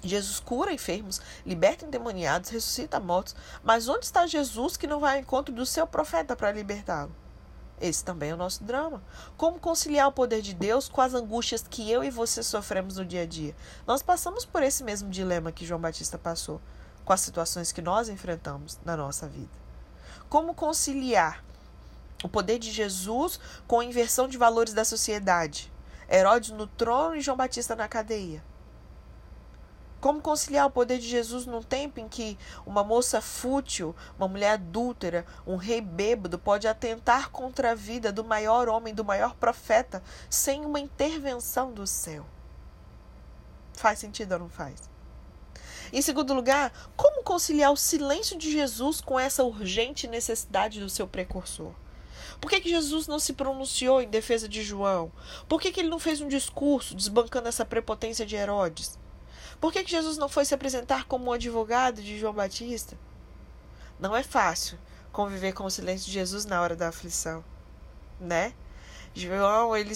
Jesus 0.02 0.38
cura 0.38 0.72
enfermos, 0.72 1.20
liberta 1.44 1.84
endemoniados, 1.84 2.50
ressuscita 2.50 3.00
mortos. 3.00 3.34
Mas 3.62 3.88
onde 3.88 4.06
está 4.06 4.26
Jesus 4.26 4.76
que 4.76 4.86
não 4.86 5.00
vai 5.00 5.16
ao 5.16 5.22
encontro 5.22 5.54
do 5.54 5.66
seu 5.66 5.86
profeta 5.86 6.36
para 6.36 6.52
libertá-lo? 6.52 7.14
Esse 7.80 8.04
também 8.04 8.30
é 8.30 8.34
o 8.34 8.36
nosso 8.36 8.64
drama. 8.64 9.02
Como 9.36 9.60
conciliar 9.60 10.08
o 10.08 10.12
poder 10.12 10.42
de 10.42 10.54
Deus 10.54 10.88
com 10.88 11.00
as 11.00 11.14
angústias 11.14 11.64
que 11.68 11.90
eu 11.90 12.02
e 12.02 12.10
você 12.10 12.42
sofremos 12.42 12.96
no 12.96 13.04
dia 13.04 13.22
a 13.22 13.26
dia? 13.26 13.54
Nós 13.86 14.02
passamos 14.02 14.44
por 14.44 14.62
esse 14.62 14.82
mesmo 14.82 15.08
dilema 15.08 15.52
que 15.52 15.66
João 15.66 15.80
Batista 15.80 16.18
passou, 16.18 16.60
com 17.04 17.12
as 17.12 17.20
situações 17.20 17.70
que 17.70 17.82
nós 17.82 18.08
enfrentamos 18.08 18.78
na 18.84 18.96
nossa 18.96 19.28
vida. 19.28 19.50
Como 20.28 20.54
conciliar 20.54 21.44
o 22.22 22.28
poder 22.28 22.58
de 22.58 22.70
Jesus 22.70 23.38
com 23.66 23.80
a 23.80 23.84
inversão 23.84 24.26
de 24.26 24.36
valores 24.36 24.74
da 24.74 24.84
sociedade? 24.84 25.72
Herodes 26.10 26.50
no 26.50 26.66
trono 26.66 27.16
e 27.16 27.20
João 27.20 27.36
Batista 27.36 27.76
na 27.76 27.86
cadeia. 27.86 28.42
Como 30.00 30.20
conciliar 30.20 30.66
o 30.66 30.70
poder 30.70 30.98
de 30.98 31.08
Jesus 31.08 31.44
num 31.44 31.62
tempo 31.62 31.98
em 31.98 32.08
que 32.08 32.38
uma 32.64 32.84
moça 32.84 33.20
fútil, 33.20 33.96
uma 34.16 34.28
mulher 34.28 34.52
adúltera, 34.52 35.26
um 35.44 35.56
rei 35.56 35.80
bêbado 35.80 36.38
pode 36.38 36.68
atentar 36.68 37.30
contra 37.30 37.72
a 37.72 37.74
vida 37.74 38.12
do 38.12 38.22
maior 38.22 38.68
homem, 38.68 38.94
do 38.94 39.04
maior 39.04 39.34
profeta, 39.34 40.02
sem 40.30 40.64
uma 40.64 40.78
intervenção 40.78 41.72
do 41.72 41.84
céu? 41.86 42.24
Faz 43.72 43.98
sentido 43.98 44.32
ou 44.32 44.38
não 44.38 44.48
faz? 44.48 44.88
Em 45.92 46.02
segundo 46.02 46.34
lugar, 46.34 46.72
como 46.96 47.24
conciliar 47.24 47.72
o 47.72 47.76
silêncio 47.76 48.38
de 48.38 48.52
Jesus 48.52 49.00
com 49.00 49.18
essa 49.18 49.42
urgente 49.42 50.06
necessidade 50.06 50.78
do 50.78 50.88
seu 50.88 51.08
precursor? 51.08 51.72
Por 52.40 52.50
que, 52.50 52.60
que 52.60 52.68
Jesus 52.68 53.08
não 53.08 53.18
se 53.18 53.32
pronunciou 53.32 54.00
em 54.00 54.08
defesa 54.08 54.48
de 54.48 54.62
João? 54.62 55.10
Por 55.48 55.60
que, 55.60 55.72
que 55.72 55.80
ele 55.80 55.88
não 55.88 55.98
fez 55.98 56.20
um 56.20 56.28
discurso 56.28 56.94
desbancando 56.94 57.48
essa 57.48 57.64
prepotência 57.64 58.24
de 58.24 58.36
Herodes? 58.36 58.98
Por 59.60 59.72
que, 59.72 59.82
que 59.82 59.90
Jesus 59.90 60.16
não 60.16 60.28
foi 60.28 60.44
se 60.44 60.54
apresentar 60.54 61.04
como 61.04 61.26
um 61.26 61.32
advogado 61.32 62.00
de 62.00 62.18
João 62.18 62.32
Batista? 62.32 62.96
Não 63.98 64.14
é 64.14 64.22
fácil 64.22 64.78
conviver 65.10 65.52
com 65.52 65.64
o 65.64 65.70
silêncio 65.70 66.06
de 66.06 66.12
Jesus 66.12 66.44
na 66.44 66.62
hora 66.62 66.76
da 66.76 66.88
aflição, 66.88 67.44
né? 68.20 68.54
João, 69.14 69.76
ele 69.76 69.94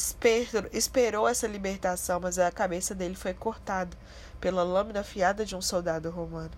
esperou, 0.72 1.29
essa 1.29 1.46
libertação, 1.46 2.18
mas 2.18 2.40
a 2.40 2.51
cabeça 2.51 2.92
dele 2.92 3.14
foi 3.14 3.33
cortada 3.33 3.96
pela 4.40 4.64
lâmina 4.64 5.01
afiada 5.01 5.44
de 5.44 5.55
um 5.55 5.62
soldado 5.62 6.11
romano. 6.11 6.51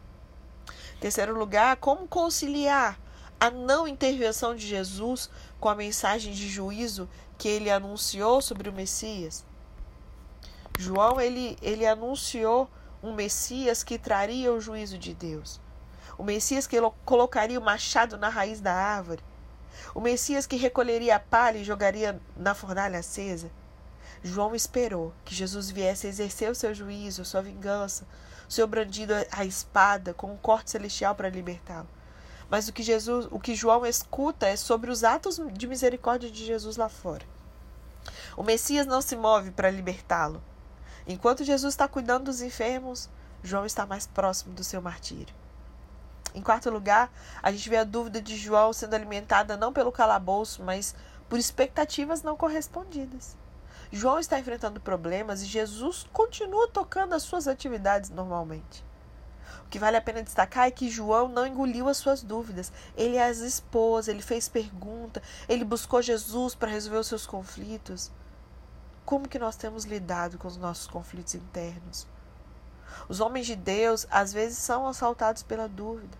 Terceiro 0.98 1.38
lugar, 1.38 1.76
como 1.76 2.08
conciliar 2.08 2.98
a 3.38 3.50
não 3.50 3.86
intervenção 3.86 4.56
de 4.56 4.66
Jesus 4.66 5.28
com 5.60 5.68
a 5.68 5.74
mensagem 5.74 6.32
de 6.32 6.48
juízo 6.48 7.06
que 7.36 7.48
ele 7.48 7.70
anunciou 7.70 8.40
sobre 8.40 8.70
o 8.70 8.72
Messias? 8.72 9.44
João, 10.78 11.20
ele, 11.20 11.58
ele 11.60 11.86
anunciou 11.86 12.70
um 13.04 13.12
Messias 13.12 13.84
que 13.84 13.98
traria 13.98 14.50
o 14.50 14.60
juízo 14.60 14.96
de 14.96 15.12
Deus. 15.12 15.60
O 16.16 16.24
Messias 16.24 16.66
que 16.66 16.78
colocaria 17.04 17.60
o 17.60 17.62
machado 17.62 18.16
na 18.16 18.30
raiz 18.30 18.62
da 18.62 18.72
árvore. 18.72 19.22
O 19.94 20.00
Messias 20.00 20.46
que 20.46 20.56
recolheria 20.56 21.16
a 21.16 21.20
palha 21.20 21.58
e 21.58 21.64
jogaria 21.64 22.18
na 22.34 22.54
fornalha 22.54 23.00
acesa. 23.00 23.50
João 24.22 24.54
esperou 24.54 25.12
que 25.22 25.34
Jesus 25.34 25.68
viesse 25.68 26.06
exercer 26.06 26.50
o 26.50 26.54
seu 26.54 26.72
juízo, 26.72 27.20
a 27.20 27.24
sua 27.26 27.42
vingança, 27.42 28.06
o 28.48 28.52
seu 28.52 28.66
brandido 28.66 29.12
a 29.30 29.44
espada 29.44 30.14
com 30.14 30.32
um 30.32 30.36
corte 30.38 30.70
celestial 30.70 31.14
para 31.14 31.28
libertá-lo. 31.28 31.88
Mas 32.48 32.68
o 32.68 32.72
que 32.72 32.82
Jesus, 32.82 33.28
o 33.30 33.38
que 33.38 33.54
João 33.54 33.84
escuta 33.84 34.46
é 34.46 34.56
sobre 34.56 34.90
os 34.90 35.04
atos 35.04 35.38
de 35.52 35.66
misericórdia 35.66 36.30
de 36.30 36.42
Jesus 36.42 36.78
lá 36.78 36.88
fora. 36.88 37.26
O 38.34 38.42
Messias 38.42 38.86
não 38.86 39.02
se 39.02 39.14
move 39.14 39.50
para 39.50 39.70
libertá-lo, 39.70 40.42
Enquanto 41.06 41.44
Jesus 41.44 41.74
está 41.74 41.86
cuidando 41.86 42.24
dos 42.24 42.40
enfermos, 42.40 43.10
João 43.42 43.66
está 43.66 43.84
mais 43.84 44.06
próximo 44.06 44.54
do 44.54 44.64
seu 44.64 44.80
martírio. 44.80 45.34
Em 46.34 46.40
quarto 46.40 46.70
lugar, 46.70 47.12
a 47.42 47.52
gente 47.52 47.68
vê 47.68 47.76
a 47.76 47.84
dúvida 47.84 48.20
de 48.20 48.36
João 48.36 48.72
sendo 48.72 48.94
alimentada 48.94 49.56
não 49.56 49.72
pelo 49.72 49.92
calabouço, 49.92 50.62
mas 50.62 50.94
por 51.28 51.38
expectativas 51.38 52.22
não 52.22 52.36
correspondidas. 52.36 53.36
João 53.92 54.18
está 54.18 54.38
enfrentando 54.40 54.80
problemas 54.80 55.42
e 55.42 55.46
Jesus 55.46 56.06
continua 56.12 56.68
tocando 56.68 57.14
as 57.14 57.22
suas 57.22 57.46
atividades 57.46 58.10
normalmente. 58.10 58.84
O 59.64 59.68
que 59.68 59.78
vale 59.78 59.96
a 59.96 60.00
pena 60.00 60.22
destacar 60.22 60.66
é 60.66 60.70
que 60.70 60.90
João 60.90 61.28
não 61.28 61.46
engoliu 61.46 61.88
as 61.88 61.98
suas 61.98 62.22
dúvidas. 62.22 62.72
Ele 62.96 63.18
as 63.18 63.38
expôs, 63.38 64.08
ele 64.08 64.22
fez 64.22 64.48
pergunta, 64.48 65.22
ele 65.48 65.64
buscou 65.64 66.02
Jesus 66.02 66.54
para 66.54 66.70
resolver 66.70 66.98
os 66.98 67.06
seus 67.06 67.26
conflitos. 67.26 68.10
Como 69.04 69.28
que 69.28 69.38
nós 69.38 69.56
temos 69.56 69.84
lidado 69.84 70.38
com 70.38 70.48
os 70.48 70.56
nossos 70.56 70.86
conflitos 70.86 71.34
internos? 71.34 72.06
Os 73.08 73.20
homens 73.20 73.46
de 73.46 73.54
Deus 73.54 74.06
às 74.10 74.32
vezes 74.32 74.58
são 74.58 74.86
assaltados 74.86 75.42
pela 75.42 75.68
dúvida. 75.68 76.16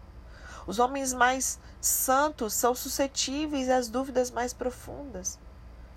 Os 0.67 0.79
homens 0.79 1.13
mais 1.13 1.59
santos 1.81 2.55
são 2.55 2.75
suscetíveis 2.75 3.71
às 3.71 3.89
dúvidas 3.89 4.31
mais 4.31 4.53
profundas. 4.53 5.39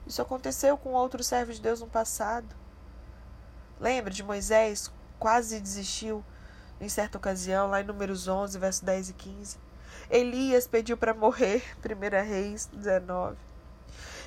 Isso 0.06 0.22
aconteceu 0.22 0.78
com 0.78 0.92
outros 0.92 1.28
servos 1.28 1.56
de 1.56 1.62
Deus 1.62 1.82
no 1.82 1.88
passado. 1.88 2.56
Lembra 3.80 4.14
de 4.14 4.24
Moisés? 4.24 4.92
Quase 5.20 5.60
desistiu 5.60 6.24
em 6.80 6.88
certa 6.88 7.18
ocasião, 7.18 7.70
lá 7.70 7.82
em 7.82 7.84
Números 7.84 8.28
11, 8.28 8.58
versos 8.60 8.82
10 8.82 9.10
e 9.10 9.14
15. 9.14 9.58
Elias 10.10 10.68
pediu 10.68 10.96
para 10.96 11.14
morrer, 11.14 11.64
1 11.84 12.26
Reis 12.26 12.68
19. 12.72 13.47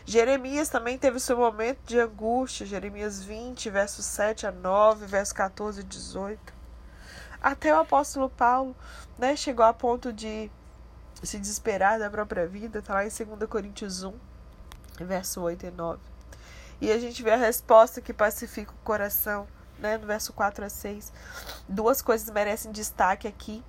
Jeremias 0.05 0.69
também 0.69 0.99
teve 0.99 1.21
seu 1.21 1.37
momento 1.37 1.79
de 1.87 1.99
angústia, 1.99 2.67
Jeremias 2.67 3.23
20, 3.23 3.71
versos 3.71 4.05
7 4.05 4.47
a 4.47 4.53
9, 4.53 5.07
versos 5.07 5.33
14 5.33 5.81
e 5.81 5.85
18. 5.85 6.55
Até 7.43 7.73
o 7.75 7.79
apóstolo 7.79 8.29
Paulo 8.29 8.77
né, 9.19 9.37
chegou 9.37 9.65
a 9.65 9.73
ponto 9.73 10.13
de 10.13 10.51
se 11.23 11.39
desesperar 11.39 11.99
da 11.99 12.11
própria 12.11 12.47
vida, 12.47 12.79
está 12.79 12.95
lá 12.95 13.05
em 13.05 13.09
2 13.09 13.49
Coríntios 13.49 14.03
1, 14.03 14.13
verso 15.01 15.41
8 15.43 15.67
e 15.67 15.71
9. 15.71 16.01
E 16.81 16.91
a 16.91 16.99
gente 16.99 17.23
vê 17.23 17.33
a 17.33 17.37
resposta 17.37 18.01
que 18.01 18.13
pacifica 18.13 18.73
o 18.73 18.85
coração, 18.85 19.47
né, 19.79 19.99
no 19.99 20.07
verso 20.07 20.33
4 20.33 20.65
a 20.65 20.69
6. 20.69 21.13
Duas 21.69 22.01
coisas 22.01 22.31
merecem 22.31 22.73
destaque 22.73 23.29
aqui 23.29 23.63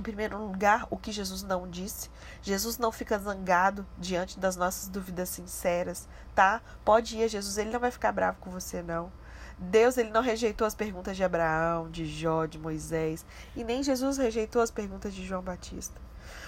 em 0.00 0.02
primeiro 0.02 0.38
lugar, 0.38 0.86
o 0.90 0.96
que 0.96 1.12
Jesus 1.12 1.42
não 1.42 1.68
disse. 1.68 2.10
Jesus 2.42 2.78
não 2.78 2.90
fica 2.90 3.18
zangado 3.18 3.86
diante 3.98 4.38
das 4.38 4.56
nossas 4.56 4.88
dúvidas 4.88 5.28
sinceras, 5.28 6.08
tá? 6.34 6.60
Pode 6.84 7.16
ir 7.16 7.28
Jesus, 7.28 7.58
ele 7.58 7.70
não 7.70 7.78
vai 7.78 7.90
ficar 7.90 8.10
bravo 8.10 8.38
com 8.40 8.50
você, 8.50 8.82
não. 8.82 9.12
Deus 9.58 9.98
ele 9.98 10.10
não 10.10 10.22
rejeitou 10.22 10.66
as 10.66 10.74
perguntas 10.74 11.16
de 11.16 11.22
Abraão, 11.22 11.90
de 11.90 12.06
Jó, 12.06 12.46
de 12.46 12.58
Moisés, 12.58 13.26
e 13.54 13.62
nem 13.62 13.82
Jesus 13.82 14.16
rejeitou 14.16 14.62
as 14.62 14.70
perguntas 14.70 15.14
de 15.14 15.24
João 15.24 15.42
Batista. 15.42 16.00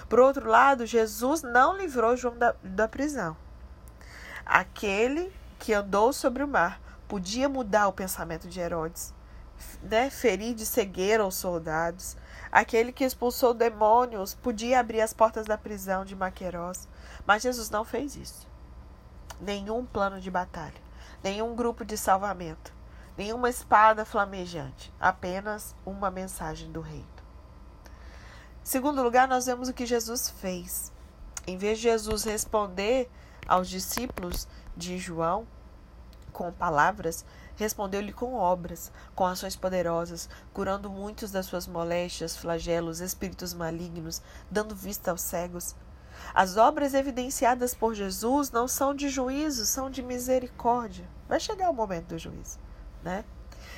Por 0.09 0.19
outro 0.19 0.49
lado, 0.49 0.87
Jesus 0.87 1.43
não 1.43 1.77
livrou 1.77 2.17
João 2.17 2.39
da, 2.39 2.55
da 2.63 2.89
prisão. 2.89 3.37
Aquele 4.47 5.31
que 5.59 5.75
andou 5.75 6.13
sobre 6.13 6.43
o 6.43 6.49
mar 6.49 6.81
podia 7.07 7.51
mudar 7.51 7.87
o 7.87 7.93
pensamento 7.93 8.49
de 8.49 8.59
Herodes, 8.59 9.13
né? 9.83 10.09
ferir 10.09 10.55
de 10.55 10.65
cegueira 10.65 11.27
os 11.27 11.35
soldados, 11.35 12.17
Aquele 12.53 12.93
que 12.93 13.03
expulsou 13.03 13.55
demônios 13.55 14.35
podia 14.35 14.79
abrir 14.79 15.01
as 15.01 15.15
portas 15.15 15.47
da 15.47 15.57
prisão 15.57 16.05
de 16.05 16.15
Maquerós, 16.15 16.87
mas 17.27 17.43
Jesus 17.43 17.71
não 17.71 17.83
fez 17.83 18.15
isso. 18.15 18.47
Nenhum 19.41 19.87
plano 19.87 20.21
de 20.21 20.31
batalha, 20.31 20.81
nenhum 21.25 21.57
grupo 21.57 21.83
de 21.83 21.97
salvamento, 21.97 22.71
nenhuma 23.17 23.49
espada 23.49 24.05
flamejante, 24.05 24.93
apenas 25.01 25.75
uma 25.87 26.11
mensagem 26.11 26.71
do 26.71 26.83
reino. 26.83 27.07
Segundo 28.63 29.03
lugar, 29.03 29.27
nós 29.27 29.47
vemos 29.47 29.71
o 29.71 29.73
que 29.73 29.87
Jesus 29.87 30.29
fez. 30.29 30.93
Em 31.47 31.57
vez 31.57 31.79
de 31.79 31.85
Jesus 31.85 32.23
responder 32.25 33.11
aos 33.49 33.67
discípulos 33.67 34.47
de 34.77 34.99
João 34.99 35.47
com 36.33 36.53
palavras, 36.53 37.25
Respondeu-lhe 37.57 38.13
com 38.13 38.35
obras, 38.35 38.91
com 39.15 39.27
ações 39.27 39.57
poderosas, 39.57 40.29
curando 40.53 40.91
muitos 40.91 41.31
das 41.31 41.47
suas 41.47 41.67
moléstias, 41.67 42.37
flagelos, 42.37 43.01
espíritos 43.01 43.53
malignos, 43.55 44.23
dando 44.51 44.75
vista 44.75 45.11
aos 45.11 45.21
cegos. 45.21 45.75
As 46.35 46.57
obras 46.57 46.95
evidenciadas 46.95 47.75
por 47.75 47.95
Jesus 47.95 48.51
não 48.51 48.67
são 48.67 48.95
de 48.95 49.09
juízo, 49.09 49.67
são 49.67 49.91
de 49.91 50.03
misericórdia. 50.03 51.09
Vai 51.29 51.41
chegar 51.41 51.71
o 51.71 51.75
momento 51.75 52.09
do 52.09 52.19
juízo, 52.19 52.59
né? 53.03 53.25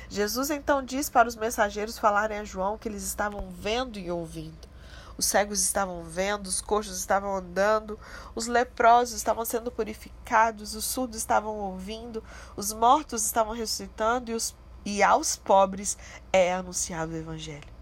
Jesus 0.09 0.49
então 0.49 0.83
diz 0.83 1.09
para 1.09 1.27
os 1.27 1.35
mensageiros 1.35 1.97
falarem 1.97 2.37
a 2.37 2.43
João 2.43 2.77
que 2.77 2.87
eles 2.87 3.03
estavam 3.03 3.49
vendo 3.49 3.97
e 3.97 4.11
ouvindo. 4.11 4.74
Os 5.17 5.25
cegos 5.25 5.61
estavam 5.61 6.03
vendo, 6.03 6.47
os 6.47 6.61
coxos 6.61 6.97
estavam 6.97 7.35
andando, 7.35 7.99
os 8.33 8.47
leprosos 8.47 9.15
estavam 9.15 9.45
sendo 9.45 9.71
purificados, 9.71 10.75
os 10.75 10.85
surdos 10.85 11.17
estavam 11.17 11.55
ouvindo, 11.55 12.23
os 12.55 12.73
mortos 12.73 13.25
estavam 13.25 13.53
ressuscitando 13.53 14.31
e, 14.31 14.33
os, 14.33 14.55
e 14.85 15.01
aos 15.01 15.35
pobres 15.35 15.97
é 16.33 16.53
anunciado 16.53 17.13
o 17.13 17.17
Evangelho. 17.17 17.75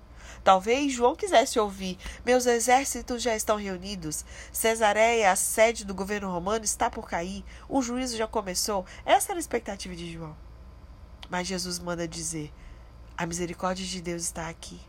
Talvez 0.44 0.92
João 0.92 1.16
quisesse 1.16 1.58
ouvir: 1.58 1.98
Meus 2.26 2.46
exércitos 2.46 3.22
já 3.22 3.36
estão 3.36 3.56
reunidos. 3.56 4.26
Cesareia, 4.52 5.32
a 5.32 5.36
sede 5.36 5.86
do 5.86 5.94
governo 5.94 6.30
romano, 6.30 6.66
está 6.66 6.90
por 6.90 7.08
cair. 7.08 7.46
O 7.70 7.82
juízo 7.82 8.18
já 8.18 8.28
começou. 8.28 8.86
Essa 9.06 9.32
era 9.32 9.40
a 9.40 9.42
expectativa 9.42 9.96
de 9.96 10.12
João. 10.12 10.36
Mas 11.30 11.48
Jesus 11.48 11.80
manda 11.80 12.08
dizer: 12.08 12.54
A 13.18 13.26
misericórdia 13.26 13.86
de 13.86 14.02
Deus 14.02 14.24
está 14.24 14.50
aqui. 14.50 14.82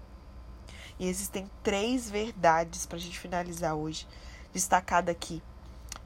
E 0.98 1.08
existem 1.08 1.50
três 1.62 2.08
verdades 2.08 2.86
para 2.86 2.96
a 2.96 3.00
gente 3.00 3.18
finalizar 3.18 3.74
hoje, 3.74 4.06
destacada 4.52 5.10
aqui. 5.10 5.42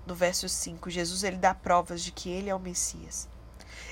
No 0.07 0.15
verso 0.15 0.49
5, 0.49 0.89
Jesus 0.89 1.23
ele 1.23 1.37
dá 1.37 1.55
provas 1.55 2.03
de 2.03 2.11
que 2.11 2.31
ele 2.31 2.49
é 2.49 2.55
o 2.55 2.61
Messias. 2.61 3.29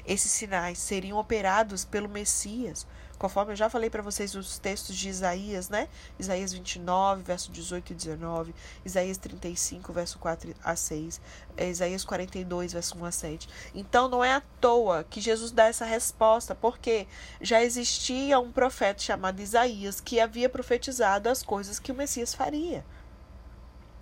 Esses 0.07 0.31
sinais 0.31 0.79
seriam 0.79 1.19
operados 1.19 1.85
pelo 1.85 2.09
Messias, 2.09 2.87
conforme 3.19 3.53
eu 3.53 3.57
já 3.57 3.69
falei 3.69 3.89
para 3.89 4.03
vocês 4.03 4.35
os 4.35 4.59
textos 4.59 4.97
de 4.97 5.09
Isaías, 5.09 5.69
né? 5.69 5.89
Isaías 6.19 6.53
29, 6.53 7.23
verso 7.23 7.51
18 7.51 7.93
e 7.93 7.95
19, 7.95 8.55
Isaías 8.85 9.17
35, 9.17 9.93
verso 9.93 10.19
4 10.19 10.55
a 10.63 10.77
6, 10.77 11.21
é, 11.57 11.69
Isaías 11.69 12.05
42, 12.05 12.73
verso 12.73 12.99
1 12.99 13.05
a 13.05 13.11
7. 13.11 13.49
Então 13.75 14.09
não 14.09 14.23
é 14.23 14.35
à 14.35 14.43
toa 14.61 15.05
que 15.05 15.21
Jesus 15.21 15.51
dá 15.51 15.65
essa 15.67 15.85
resposta, 15.85 16.55
porque 16.55 17.07
já 17.41 17.63
existia 17.63 18.39
um 18.39 18.53
profeta 18.53 19.03
chamado 19.03 19.41
Isaías 19.41 20.01
que 20.01 20.21
havia 20.21 20.49
profetizado 20.49 21.29
as 21.29 21.43
coisas 21.43 21.79
que 21.79 21.93
o 21.93 21.95
Messias 21.95 22.35
faria. 22.35 22.85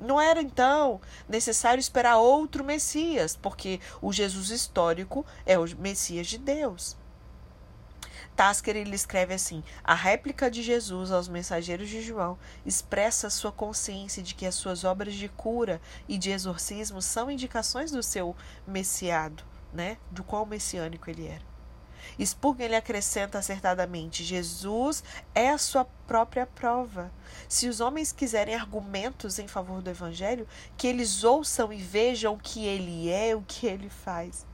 Não 0.01 0.21
era 0.21 0.41
então 0.41 1.01
necessário 1.29 1.81
esperar 1.81 2.17
outro 2.17 2.65
Messias, 2.65 3.37
porque 3.37 3.81
o 4.03 4.13
Jesus 4.13 4.51
histórico 4.51 5.25
é 5.47 5.59
o 5.59 5.65
Messias 5.79 6.27
de 6.27 6.39
Deus. 6.39 6.97
Tasker 8.37 8.77
ele 8.77 8.95
escreve 8.95 9.35
assim: 9.35 9.63
a 9.83 9.95
réplica 9.95 10.51
de 10.51 10.63
Jesus 10.63 11.11
aos 11.11 11.29
mensageiros 11.29 11.89
de 11.89 12.03
João 12.03 12.39
expressa 12.67 13.31
sua 13.31 13.53
consciência 13.53 14.23
de 14.23 14.35
que 14.35 14.47
as 14.47 14.55
suas 14.55 14.85
obras 14.85 15.15
de 15.15 15.29
cura 15.29 15.81
e 16.09 16.19
de 16.19 16.31
exorcismo 16.31 17.01
são 17.01 17.31
indicações 17.31 17.91
do 17.91 18.03
seu 18.03 18.37
messiado, 18.67 19.45
né? 19.73 19.99
Do 20.11 20.25
qual 20.25 20.45
messiânico 20.45 21.09
ele 21.09 21.27
era. 21.27 21.55
Spurgeon 22.23 22.67
ele 22.67 22.77
acrescenta 22.77 23.39
acertadamente: 23.39 24.25
Jesus 24.25 25.03
é 25.35 25.51
a 25.51 25.59
sua 25.59 25.85
própria 26.07 26.47
prova. 26.47 27.13
Se 27.49 27.69
os 27.69 27.81
homens 27.81 28.13
quiserem 28.13 28.55
argumentos 28.55 29.39
em 29.39 29.49
favor 29.49 29.81
do 29.81 29.91
evangelho, 29.91 30.47
que 30.77 30.87
eles 30.87 31.25
ouçam 31.25 31.73
e 31.73 31.79
vejam 31.79 32.35
o 32.35 32.39
que 32.39 32.65
ele 32.65 33.11
é, 33.11 33.35
o 33.35 33.43
que 33.43 33.67
ele 33.67 33.89
faz. 33.89 34.47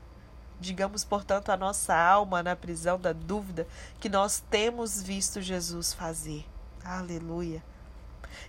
Digamos, 0.61 1.03
portanto, 1.03 1.49
a 1.49 1.57
nossa 1.57 1.95
alma 1.95 2.43
na 2.43 2.55
prisão 2.55 2.99
da 2.99 3.11
dúvida 3.11 3.67
que 3.99 4.07
nós 4.07 4.43
temos 4.51 5.01
visto 5.01 5.41
Jesus 5.41 5.91
fazer. 5.91 6.45
Aleluia. 6.85 7.63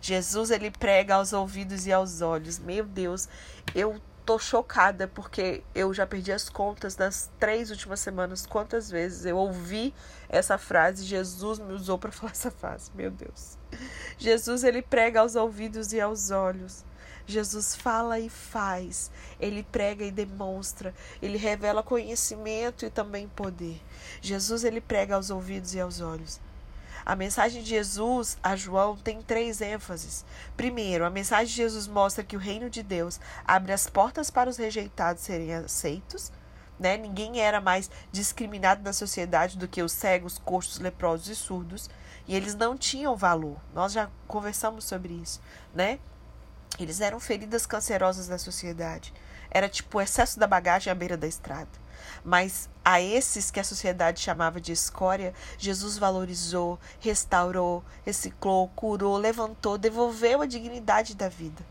Jesus 0.01 0.51
ele 0.51 0.71
prega 0.71 1.15
aos 1.15 1.33
ouvidos 1.33 1.87
e 1.87 1.93
aos 1.93 2.21
olhos. 2.21 2.59
Meu 2.59 2.85
Deus, 2.85 3.29
eu 3.75 3.99
tô 4.27 4.39
chocada 4.39 5.09
porque 5.09 5.65
eu 5.75 5.93
já 5.93 6.07
perdi 6.07 6.31
as 6.31 6.49
contas 6.49 6.95
das 6.95 7.31
três 7.41 7.71
últimas 7.71 8.01
semanas 8.01 8.47
quantas 8.47 8.91
vezes 8.91 9.25
eu 9.25 9.37
ouvi 9.37 9.93
essa 10.29 10.57
frase 10.57 11.05
Jesus 11.05 11.59
me 11.59 11.73
usou 11.73 11.99
para 11.99 12.13
falar 12.13 12.31
essa 12.31 12.51
frase 12.51 12.93
meu 12.95 13.11
Deus 13.11 13.59
Jesus 14.17 14.63
ele 14.63 14.81
prega 14.81 15.19
aos 15.19 15.35
ouvidos 15.35 15.93
e 15.93 16.01
aos 16.01 16.31
olhos 16.31 16.85
Jesus 17.27 17.77
fala 17.77 18.19
e 18.19 18.29
faz, 18.29 19.11
ele 19.39 19.63
prega 19.63 20.05
e 20.05 20.11
demonstra, 20.11 20.95
ele 21.21 21.39
revela 21.39 21.83
conhecimento 21.83 22.85
e 22.85 22.91
também 22.91 23.29
poder. 23.29 23.81
Jesus 24.21 24.65
ele 24.65 24.81
prega 24.81 25.15
aos 25.15 25.31
ouvidos 25.31 25.75
e 25.75 25.81
aos 25.81 26.01
olhos. 26.01 26.41
A 27.05 27.17
mensagem 27.17 27.63
de 27.63 27.69
Jesus 27.69 28.39
a 28.43 28.55
João 28.55 28.97
tem 28.97 29.21
três 29.21 29.61
ênfases. 29.61 30.25
Primeiro, 30.57 31.05
a 31.05 31.11
mensagem 31.11 31.47
de 31.47 31.55
Jesus 31.55 31.89
mostra 31.89 32.23
que 32.23 32.37
o 32.37 32.41
reino 32.41 32.71
de 32.71 32.83
Deus 32.83 33.19
abre 33.45 33.73
as 33.73 33.89
portas 33.89 34.31
para 34.31 34.49
os 34.49 34.57
rejeitados 34.57 35.23
serem 35.23 35.53
aceitos. 35.53 36.31
Né? 36.79 36.97
Ninguém 36.97 37.41
era 37.41 37.61
mais 37.61 37.91
discriminado 38.13 38.83
na 38.83 38.93
sociedade 38.93 39.59
do 39.59 39.69
que 39.69 39.83
os 39.83 39.93
cegos, 39.93 40.39
coxos, 40.39 40.79
leprosos 40.79 41.29
e 41.29 41.35
surdos. 41.35 41.91
E 42.27 42.37
eles 42.37 42.55
não 42.55 42.77
tinham 42.77 43.17
valor. 43.17 43.57
Nós 43.75 43.93
já 43.93 44.09
conversamos 44.29 44.85
sobre 44.85 45.13
isso, 45.13 45.41
né? 45.75 45.99
Eles 46.79 47.01
eram 47.01 47.21
feridas 47.21 47.67
cancerosas 47.67 48.29
da 48.29 48.39
sociedade. 48.39 49.13
Era 49.51 49.69
tipo 49.69 49.99
o 49.99 50.01
excesso 50.01 50.39
da 50.39 50.47
bagagem 50.47 50.91
à 50.91 50.95
beira 50.95 51.17
da 51.17 51.27
estrada. 51.27 51.71
Mas 52.25 52.69
a 52.85 53.01
esses 53.01 53.51
que 53.51 53.61
a 53.61 53.65
sociedade 53.65 54.21
chamava 54.21 54.61
de 54.61 54.73
escória, 54.73 55.35
Jesus 55.59 55.99
valorizou, 55.99 56.79
restaurou, 57.01 57.85
reciclou, 58.05 58.69
curou, 58.69 59.17
levantou, 59.17 59.77
devolveu 59.77 60.41
a 60.41 60.47
dignidade 60.47 61.15
da 61.15 61.29
vida. 61.29 61.65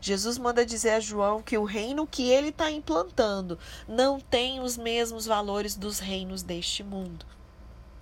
Jesus 0.00 0.38
manda 0.38 0.64
dizer 0.64 0.90
a 0.90 1.00
João 1.00 1.42
que 1.42 1.58
o 1.58 1.64
reino 1.64 2.06
que 2.06 2.30
ele 2.30 2.48
está 2.48 2.70
implantando 2.70 3.58
não 3.86 4.20
tem 4.20 4.60
os 4.60 4.76
mesmos 4.76 5.26
valores 5.26 5.74
dos 5.74 5.98
reinos 5.98 6.42
deste 6.42 6.84
mundo. 6.84 7.26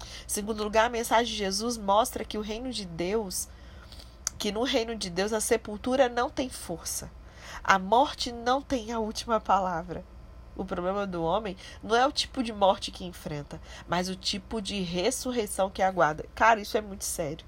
Em 0.00 0.28
segundo 0.28 0.62
lugar, 0.62 0.86
a 0.86 0.90
mensagem 0.90 1.32
de 1.32 1.38
Jesus 1.38 1.78
mostra 1.78 2.24
que 2.24 2.36
o 2.36 2.42
reino 2.42 2.70
de 2.70 2.84
Deus 2.84 3.48
que 4.38 4.52
no 4.52 4.64
reino 4.64 4.94
de 4.94 5.10
Deus 5.10 5.32
a 5.32 5.40
sepultura 5.40 6.08
não 6.08 6.30
tem 6.30 6.48
força. 6.48 7.10
A 7.62 7.78
morte 7.78 8.30
não 8.32 8.60
tem 8.62 8.92
a 8.92 8.98
última 8.98 9.40
palavra. 9.40 10.04
O 10.56 10.64
problema 10.64 11.06
do 11.06 11.22
homem 11.22 11.56
não 11.82 11.94
é 11.94 12.06
o 12.06 12.12
tipo 12.12 12.42
de 12.42 12.52
morte 12.52 12.90
que 12.90 13.04
enfrenta, 13.04 13.60
mas 13.86 14.08
o 14.08 14.16
tipo 14.16 14.60
de 14.62 14.80
ressurreição 14.80 15.68
que 15.68 15.82
aguarda. 15.82 16.24
Cara, 16.34 16.60
isso 16.60 16.78
é 16.78 16.80
muito 16.80 17.04
sério. 17.04 17.46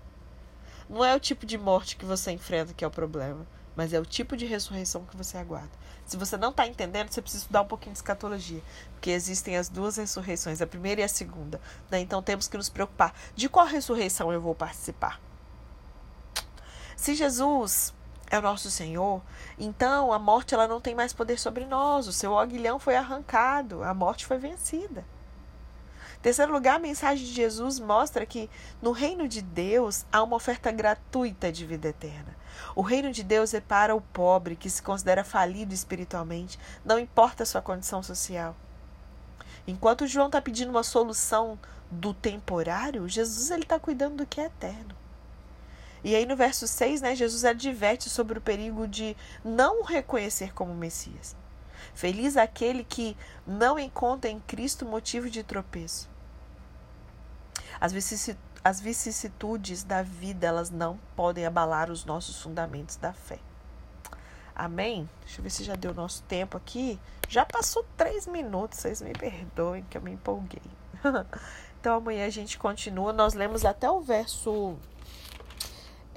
Não 0.88 1.04
é 1.04 1.14
o 1.14 1.20
tipo 1.20 1.46
de 1.46 1.56
morte 1.56 1.96
que 1.96 2.04
você 2.04 2.30
enfrenta 2.32 2.74
que 2.74 2.84
é 2.84 2.88
o 2.88 2.90
problema, 2.90 3.46
mas 3.76 3.92
é 3.92 4.00
o 4.00 4.04
tipo 4.04 4.36
de 4.36 4.44
ressurreição 4.44 5.04
que 5.04 5.16
você 5.16 5.38
aguarda. 5.38 5.70
Se 6.04 6.16
você 6.16 6.36
não 6.36 6.50
está 6.50 6.66
entendendo, 6.66 7.10
você 7.10 7.20
precisa 7.20 7.44
estudar 7.44 7.62
um 7.62 7.66
pouquinho 7.66 7.92
de 7.92 7.98
escatologia, 7.98 8.62
porque 8.92 9.10
existem 9.10 9.56
as 9.56 9.68
duas 9.68 9.96
ressurreições, 9.96 10.60
a 10.60 10.66
primeira 10.66 11.02
e 11.02 11.04
a 11.04 11.08
segunda. 11.08 11.60
Né? 11.90 12.00
Então 12.00 12.22
temos 12.22 12.48
que 12.48 12.56
nos 12.56 12.68
preocupar 12.68 13.14
de 13.36 13.48
qual 13.48 13.66
ressurreição 13.66 14.32
eu 14.32 14.40
vou 14.40 14.54
participar. 14.54 15.20
Se 16.98 17.14
Jesus 17.14 17.94
é 18.28 18.40
o 18.40 18.42
nosso 18.42 18.68
Senhor, 18.72 19.22
então 19.56 20.12
a 20.12 20.18
morte 20.18 20.52
ela 20.52 20.66
não 20.66 20.80
tem 20.80 20.96
mais 20.96 21.12
poder 21.12 21.38
sobre 21.38 21.64
nós. 21.64 22.08
O 22.08 22.12
seu 22.12 22.36
aguilhão 22.36 22.80
foi 22.80 22.96
arrancado, 22.96 23.84
a 23.84 23.94
morte 23.94 24.26
foi 24.26 24.36
vencida. 24.36 25.06
Terceiro 26.20 26.52
lugar, 26.52 26.74
a 26.74 26.80
mensagem 26.80 27.24
de 27.24 27.32
Jesus 27.32 27.78
mostra 27.78 28.26
que 28.26 28.50
no 28.82 28.90
reino 28.90 29.28
de 29.28 29.40
Deus 29.40 30.04
há 30.10 30.20
uma 30.24 30.34
oferta 30.34 30.72
gratuita 30.72 31.52
de 31.52 31.64
vida 31.64 31.86
eterna. 31.86 32.36
O 32.74 32.82
reino 32.82 33.12
de 33.12 33.22
Deus 33.22 33.54
é 33.54 33.60
para 33.60 33.94
o 33.94 34.00
pobre 34.00 34.56
que 34.56 34.68
se 34.68 34.82
considera 34.82 35.22
falido 35.22 35.72
espiritualmente, 35.72 36.58
não 36.84 36.98
importa 36.98 37.44
a 37.44 37.46
sua 37.46 37.62
condição 37.62 38.02
social. 38.02 38.56
Enquanto 39.68 40.08
João 40.08 40.26
está 40.26 40.42
pedindo 40.42 40.70
uma 40.70 40.82
solução 40.82 41.56
do 41.88 42.12
temporário, 42.12 43.08
Jesus 43.08 43.52
está 43.52 43.78
cuidando 43.78 44.16
do 44.16 44.26
que 44.26 44.40
é 44.40 44.46
eterno. 44.46 45.07
E 46.04 46.14
aí 46.14 46.24
no 46.24 46.36
verso 46.36 46.66
6, 46.66 47.00
né, 47.00 47.14
Jesus 47.14 47.44
adverte 47.44 48.08
sobre 48.08 48.38
o 48.38 48.42
perigo 48.42 48.86
de 48.86 49.16
não 49.44 49.80
o 49.80 49.84
reconhecer 49.84 50.54
como 50.54 50.74
Messias. 50.74 51.36
Feliz 51.94 52.36
aquele 52.36 52.84
que 52.84 53.16
não 53.46 53.78
encontra 53.78 54.30
em 54.30 54.40
Cristo 54.40 54.84
motivo 54.84 55.28
de 55.28 55.42
tropeço. 55.42 56.08
As 57.80 58.80
vicissitudes 58.80 59.84
da 59.84 60.02
vida, 60.02 60.46
elas 60.46 60.70
não 60.70 60.98
podem 61.16 61.46
abalar 61.46 61.90
os 61.90 62.04
nossos 62.04 62.42
fundamentos 62.42 62.96
da 62.96 63.12
fé. 63.12 63.38
Amém? 64.54 65.08
Deixa 65.20 65.38
eu 65.38 65.42
ver 65.44 65.50
se 65.50 65.62
já 65.62 65.76
deu 65.76 65.94
nosso 65.94 66.22
tempo 66.24 66.56
aqui. 66.56 66.98
Já 67.28 67.46
passou 67.46 67.86
três 67.96 68.26
minutos, 68.26 68.80
vocês 68.80 69.00
me 69.00 69.12
perdoem 69.12 69.84
que 69.88 69.96
eu 69.96 70.02
me 70.02 70.10
empolguei. 70.10 70.62
então 71.80 71.96
amanhã 71.96 72.26
a 72.26 72.30
gente 72.30 72.58
continua. 72.58 73.12
Nós 73.12 73.34
lemos 73.34 73.64
até 73.64 73.88
o 73.88 74.00
verso 74.00 74.76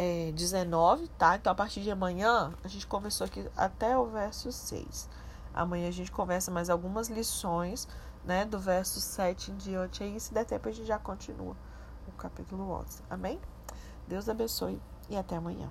é, 0.02 0.32
19, 0.32 1.08
tá? 1.10 1.36
Então, 1.36 1.52
a 1.52 1.56
partir 1.56 1.82
de 1.82 1.92
amanhã, 1.92 2.52
a 2.64 2.68
gente 2.68 2.88
conversou 2.88 3.26
aqui 3.26 3.48
até 3.56 3.96
o 3.96 4.08
verso 4.08 4.52
6. 4.52 5.08
Amanhã 5.54 5.88
a 5.88 5.92
gente 5.92 6.12
conversa 6.12 6.50
mais 6.50 6.72
algumas 6.72 7.08
lições, 7.08 7.88
né? 8.26 8.44
Do 8.44 8.58
verso 8.58 9.00
7 9.00 9.52
em 9.52 9.58
diante. 9.58 10.02
Aí, 10.02 10.20
se 10.20 10.34
der 10.34 10.44
tempo, 10.44 10.68
a 10.68 10.72
gente 10.72 10.88
já 10.88 10.98
continua 10.98 11.56
o 12.08 12.12
capítulo 12.14 12.72
11. 12.72 13.04
Amém? 13.12 13.40
Deus 14.08 14.28
abençoe 14.28 14.82
e 15.08 15.16
até 15.16 15.36
amanhã. 15.36 15.70